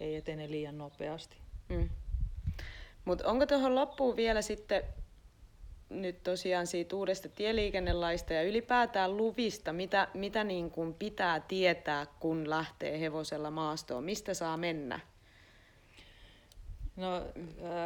[0.00, 1.36] ei etene liian nopeasti.
[1.68, 1.88] Mm.
[3.04, 4.82] Mutta onko tuohon loppuun vielä sitten
[5.90, 12.50] nyt tosiaan siitä uudesta tieliikennelaista ja ylipäätään luvista, mitä, mitä niin kuin pitää tietää, kun
[12.50, 15.00] lähtee hevosella maastoon, mistä saa mennä?
[16.96, 17.22] No,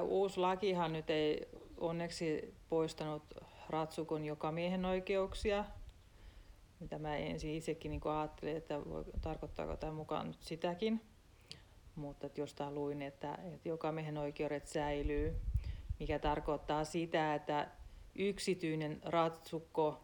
[0.02, 1.48] uusi lakihan nyt ei
[1.80, 3.22] onneksi poistanut
[3.68, 5.64] ratsukon joka miehen oikeuksia,
[6.80, 11.00] mitä mä ensin itsekin niin ajattelin, että voi, tarkoittaako tämä mukaan nyt sitäkin.
[11.94, 15.36] Mutta että jostain luin, että, että joka miehen oikeudet säilyy,
[16.00, 17.68] mikä tarkoittaa sitä, että
[18.14, 20.00] yksityinen ratsukko,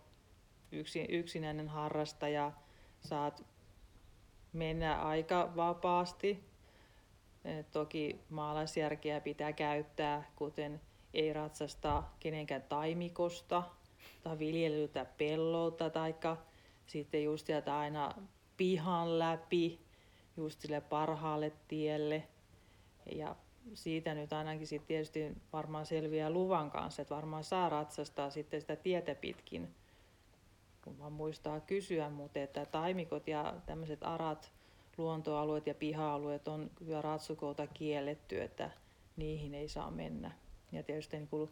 [0.73, 2.53] yksi, yksinäinen harrastaja,
[3.01, 3.45] saat
[4.53, 6.45] mennä aika vapaasti.
[7.73, 10.81] Toki maalaisjärkeä pitää käyttää, kuten
[11.15, 13.63] ei ratsasta kenenkään taimikosta
[14.23, 16.15] tai viljelyltä pellolta, tai
[16.87, 18.15] sitten just sieltä aina
[18.57, 19.81] pihan läpi,
[20.37, 22.29] just sille parhaalle tielle.
[23.15, 23.37] Ja
[23.75, 28.77] siitä nyt ainakin sit tietysti varmaan selviää luvan kanssa, että varmaan saa ratsastaa sitten sitä
[28.77, 29.75] tietä pitkin,
[30.85, 34.53] kun vaan muistaa kysyä, mutta että taimikot ja tämmöiset arat,
[34.99, 38.71] luontoalueet ja piha-alueet on kyllä ratsukolta kielletty, että
[39.17, 40.31] niihin ei saa mennä.
[40.73, 41.51] Ja tietysti niin kuin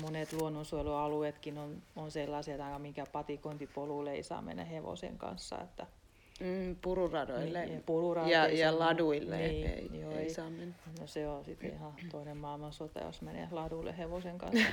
[0.00, 5.86] monet luonnonsuojelualueetkin on, on sellaisia, että mikä patikointipolulle ei saa mennä hevosen kanssa, että
[6.40, 7.84] Mm, pururadoille niin,
[8.30, 10.74] ja, ja, ja laduille niin, ei, joo, ei, ei saa mennä.
[11.00, 14.66] No se on sitten ihan toinen maailmansota, jos menee laduille hevosen kanssa.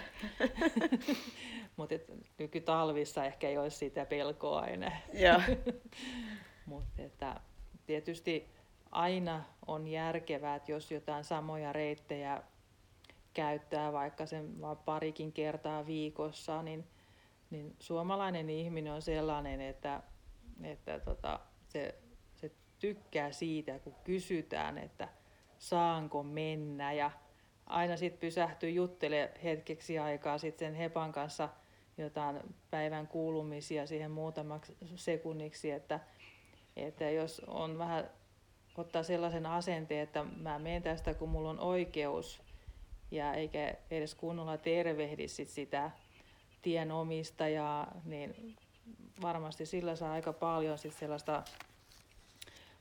[1.78, 1.96] Mutta
[2.38, 5.02] nykytalvissa ehkä ei olisi sitä pelkoa enää.
[6.66, 7.42] Mutta että
[7.86, 8.50] tietysti
[8.92, 12.44] aina on järkevää, että jos jotain samoja reittejä
[13.34, 16.88] käyttää vaikka sen vaan parikin kertaa viikossa, niin,
[17.50, 20.02] niin suomalainen ihminen on sellainen, että,
[20.64, 21.40] että tota,
[21.74, 21.96] se,
[22.36, 25.08] se tykkää siitä, kun kysytään, että
[25.60, 27.12] saanko mennä ja
[27.66, 31.50] aina sitten pysähtyy juttele hetkeksi aikaa sitten sen Hepan kanssa
[31.98, 32.40] jotain
[32.72, 36.00] päivän kuulumisia siihen muutamaksi sekunniksi, että,
[36.76, 38.10] että jos on vähän
[38.78, 42.42] ottaa sellaisen asenteen, että mä menen tästä, kun mulla on oikeus,
[43.12, 45.92] ja eikä edes kunnolla tervehdi sit sitä
[46.62, 48.58] tienomistajaa, niin
[49.22, 51.44] varmasti sillä saa aika paljon sit sellaista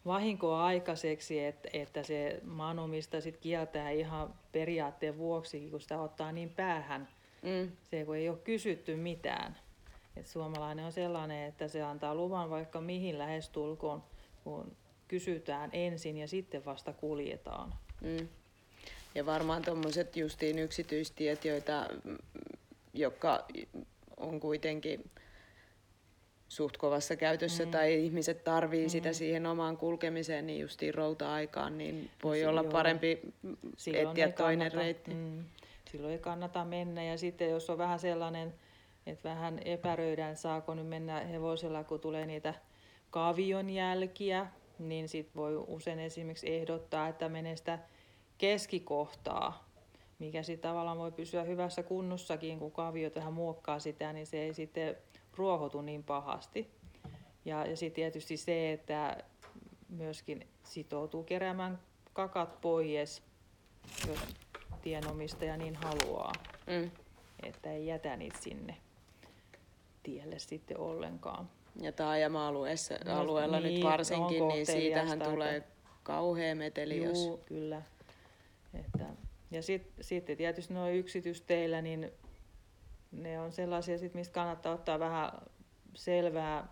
[0.06, 6.50] vahinkoa aikaiseksi, että, että se maanomistaja sit kieltää ihan periaatteen vuoksi, kun sitä ottaa niin
[6.50, 7.08] päähän,
[7.42, 7.72] Mm.
[7.90, 9.56] se kun ei ole kysytty mitään.
[10.16, 14.02] Et suomalainen on sellainen, että se antaa luvan vaikka mihin lähestulkoon,
[14.44, 14.76] kun
[15.08, 17.74] kysytään ensin ja sitten vasta kuljetaan.
[18.00, 18.28] Mm.
[19.14, 21.86] Ja varmaan tuommoiset justiin yksityistiet, joita,
[22.94, 23.44] jotka
[24.16, 25.10] on kuitenkin
[26.52, 27.70] suht kovassa käytössä mm.
[27.70, 28.88] tai ihmiset tarvii mm.
[28.90, 32.72] sitä siihen omaan kulkemiseen, niin justiin routa-aikaan, niin voi Se- olla joo.
[32.72, 33.20] parempi
[33.76, 35.14] Silloin etsiä toinen kannata- reitti.
[35.14, 35.44] Mm,
[35.90, 37.04] silloin ei kannata mennä.
[37.04, 38.54] Ja sitten jos on vähän sellainen,
[39.06, 42.54] että vähän epäröidään, saako nyt mennä hevosella, kun tulee niitä
[43.10, 44.46] kavion jälkiä,
[44.78, 47.78] niin sit voi usein esimerkiksi ehdottaa, että menee sitä
[48.38, 49.68] keskikohtaa,
[50.18, 54.54] mikä sitten tavallaan voi pysyä hyvässä kunnossakin, kun kaviot vähän muokkaa sitä, niin se ei
[54.54, 54.96] sitten
[55.36, 56.70] ruohotu niin pahasti.
[57.44, 59.16] Ja, ja sitten tietysti se, että
[59.88, 61.78] myöskin sitoutuu keräämään
[62.12, 63.22] kakat pois,
[64.08, 64.20] jos
[64.82, 66.32] tienomistaja niin haluaa,
[66.66, 66.90] Mm.
[67.42, 68.76] että ei jätä niitä sinne
[70.02, 71.50] tielle sitten ollenkaan.
[71.80, 75.62] Ja taajama-alueessa, No, alueella niin, nyt varsinkin, niin siitähän tulee
[76.02, 77.26] kauhea meteli, jos...
[77.26, 77.82] Juu, kyllä.
[78.74, 79.04] Että,
[79.50, 82.12] ja sit, sitten tietysti nuo yksityisteillä, niin
[83.12, 85.32] ne on sellaisia, sit, mistä kannattaa ottaa vähän
[85.94, 86.68] selvää,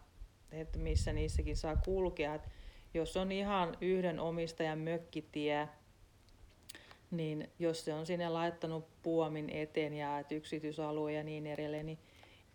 [0.53, 2.35] että missä niissäkin saa kulkea.
[2.35, 2.49] Et
[2.95, 5.69] jos on ihan yhden omistajan mökkitie,
[7.11, 11.99] niin jos se on sinne laittanut puomin eteen ja et yksityisalue ja niin edelleen, niin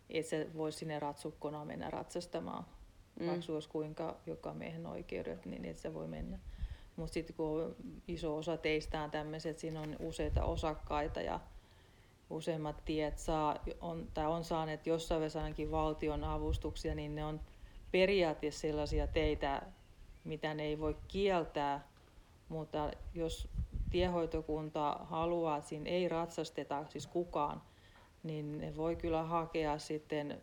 [0.10, 2.66] et se voi sinne ratsukkona mennä ratsastamaan.
[3.20, 3.28] Mm.
[3.28, 6.40] Vaikka olisi kuinka joka miehen oikeudet, niin et se voi mennä.
[6.96, 7.76] Mutta sitten kun
[8.08, 11.40] iso osa teistä on tämmöiset, että siinä on useita osakkaita ja
[12.30, 17.42] useimmat tiet saa, on, tai on saaneet jossain vaiheessa ainakin valtion avustuksia, niin ne on
[17.92, 19.62] periaatteessa sellaisia teitä,
[20.24, 21.88] mitä ne ei voi kieltää,
[22.50, 23.48] mutta jos
[23.90, 27.62] tiehoitokunta haluaa, että siinä ei ratsasteta, siis kukaan,
[28.24, 30.42] niin ne voi kyllä hakea sitten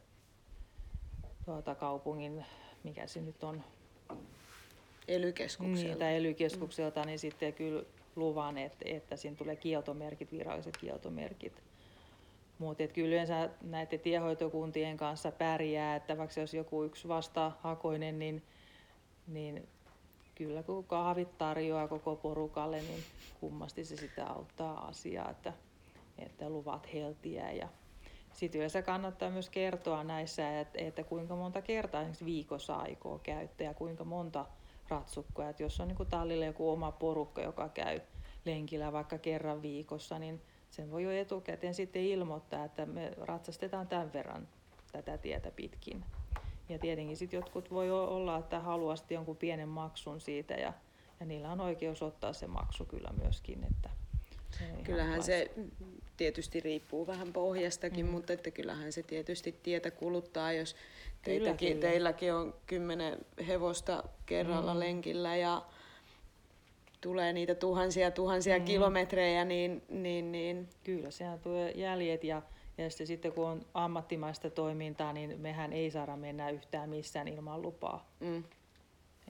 [1.44, 2.44] tuota kaupungin,
[2.84, 3.64] mikä se nyt on,
[5.08, 5.88] ely-keskukselta.
[5.88, 6.34] niitä ely
[7.06, 7.82] niin sitten kyllä
[8.16, 11.62] luvan, että, että siinä tulee kieltomerkit, viralliset kieltomerkit.
[12.62, 18.42] Mutta kyllä yleensä näiden tiehoitokuntien kanssa pärjää, että vaikka jos joku yksi vastahakoinen, niin,
[19.26, 19.68] niin
[20.34, 23.02] kyllä kun kahvit tarjoaa koko porukalle, niin
[23.40, 25.52] kummasti se sitä auttaa asiaa, että,
[26.18, 27.52] että luvat heltiää.
[27.52, 27.68] Ja
[28.32, 33.66] sitten yleensä kannattaa myös kertoa näissä, että, että kuinka monta kertaa esimerkiksi viikossa aikoo käyttää
[33.66, 34.46] ja kuinka monta
[34.88, 35.48] ratsukkoa.
[35.48, 38.00] Että jos on niin tallilla joku oma porukka, joka käy
[38.44, 40.42] lenkillä vaikka kerran viikossa, niin
[40.72, 44.48] sen voi jo etukäteen sitten ilmoittaa, että me ratsastetaan tämän verran
[44.92, 46.04] tätä tietä pitkin.
[46.68, 50.72] Ja tietenkin sitten jotkut voi olla, että haluaa sitten jonkun pienen maksun siitä ja,
[51.20, 53.64] ja niillä on oikeus ottaa se maksu kyllä myöskin.
[53.70, 53.90] Että
[54.84, 55.50] Kyllähän lais- se
[56.16, 58.12] tietysti riippuu vähän pohjastakin, Mm.
[58.12, 60.84] mutta että kyllähän se tietysti tietä kuluttaa, jos Kyllä,
[61.24, 61.80] teitäkin, kyllä.
[61.80, 64.80] teilläkin on kymmenen hevosta kerralla Mm.
[64.80, 65.62] lenkillä ja
[67.02, 68.64] tulee niitä tuhansia tuhansia Mm.
[68.64, 72.42] kilometrejä, niin, niin, niin Kyllä, sehän tulee jäljet ja,
[72.78, 77.62] ja sitten, sitten kun on ammattimaista toimintaa, niin mehän ei saada mennä yhtään missään ilman
[77.62, 78.06] lupaa.
[78.20, 78.44] mm,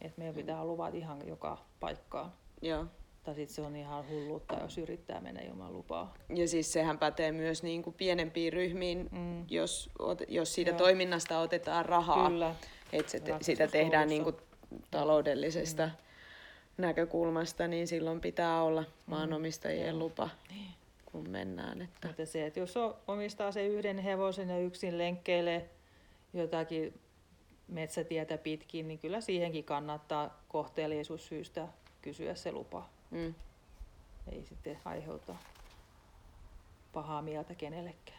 [0.02, 2.32] Et meidän pitää luvat ihan joka paikkaan.
[2.62, 2.86] joo.
[3.24, 6.14] Tai sitten se on ihan hulluutta, jos yrittää mennä ilman lupaa.
[6.34, 9.44] Ja siis sehän pätee myös niin kuin pienempiin ryhmiin, Mm.
[9.50, 9.90] jos,
[10.28, 10.78] jos siitä Joo.
[10.78, 12.28] toiminnasta otetaan rahaa.
[12.30, 12.54] Kyllä.
[12.92, 14.36] että sitä tehdään niin kuin
[14.90, 15.90] taloudellisesta
[16.82, 19.98] näkökulmasta, niin silloin pitää olla maanomistajien Joo.
[19.98, 20.30] lupa,
[21.04, 21.82] kun mennään.
[21.82, 22.06] Että.
[22.06, 22.74] Mutta se, että jos
[23.08, 25.70] omistaa se yhden hevosen ja yksin lenkkeilee
[26.34, 27.00] jotakin
[27.68, 31.68] metsätietä pitkin, niin kyllä siihenkin kannattaa kohteellisuussyistä
[32.02, 32.88] kysyä se lupa.
[33.10, 33.34] Mm.
[34.32, 35.34] Ei sitten aiheuta
[36.92, 38.18] pahaa mieltä kenellekään.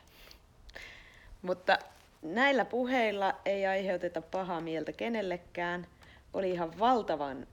[1.42, 1.78] Mutta
[2.22, 5.88] näillä puheilla ei aiheuteta pahaa mieltä kenellekään.
[6.34, 7.48] Oli ihan valtavan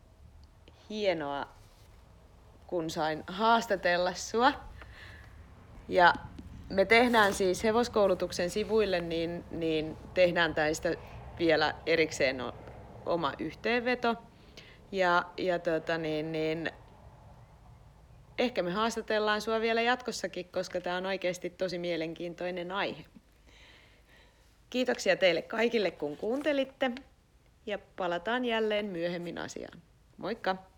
[0.91, 1.49] hienoa,
[2.67, 4.53] kun sain haastatella sua.
[5.89, 6.15] Ja
[6.69, 10.95] me tehdään siis hevoskoulutuksen sivuille, niin, niin tehdään tästä
[11.39, 12.43] vielä erikseen
[13.07, 14.17] oma yhteenveto.
[14.93, 16.71] Ja, ja tota niin, niin,
[18.39, 23.05] ehkä me haastatellaan sua vielä jatkossakin, koska tämä on oikeasti tosi mielenkiintoinen aihe.
[24.71, 26.91] Kiitoksia teille kaikille, kun kuuntelitte
[27.67, 29.83] ja palataan jälleen myöhemmin asiaan.
[30.17, 30.70] Moikka!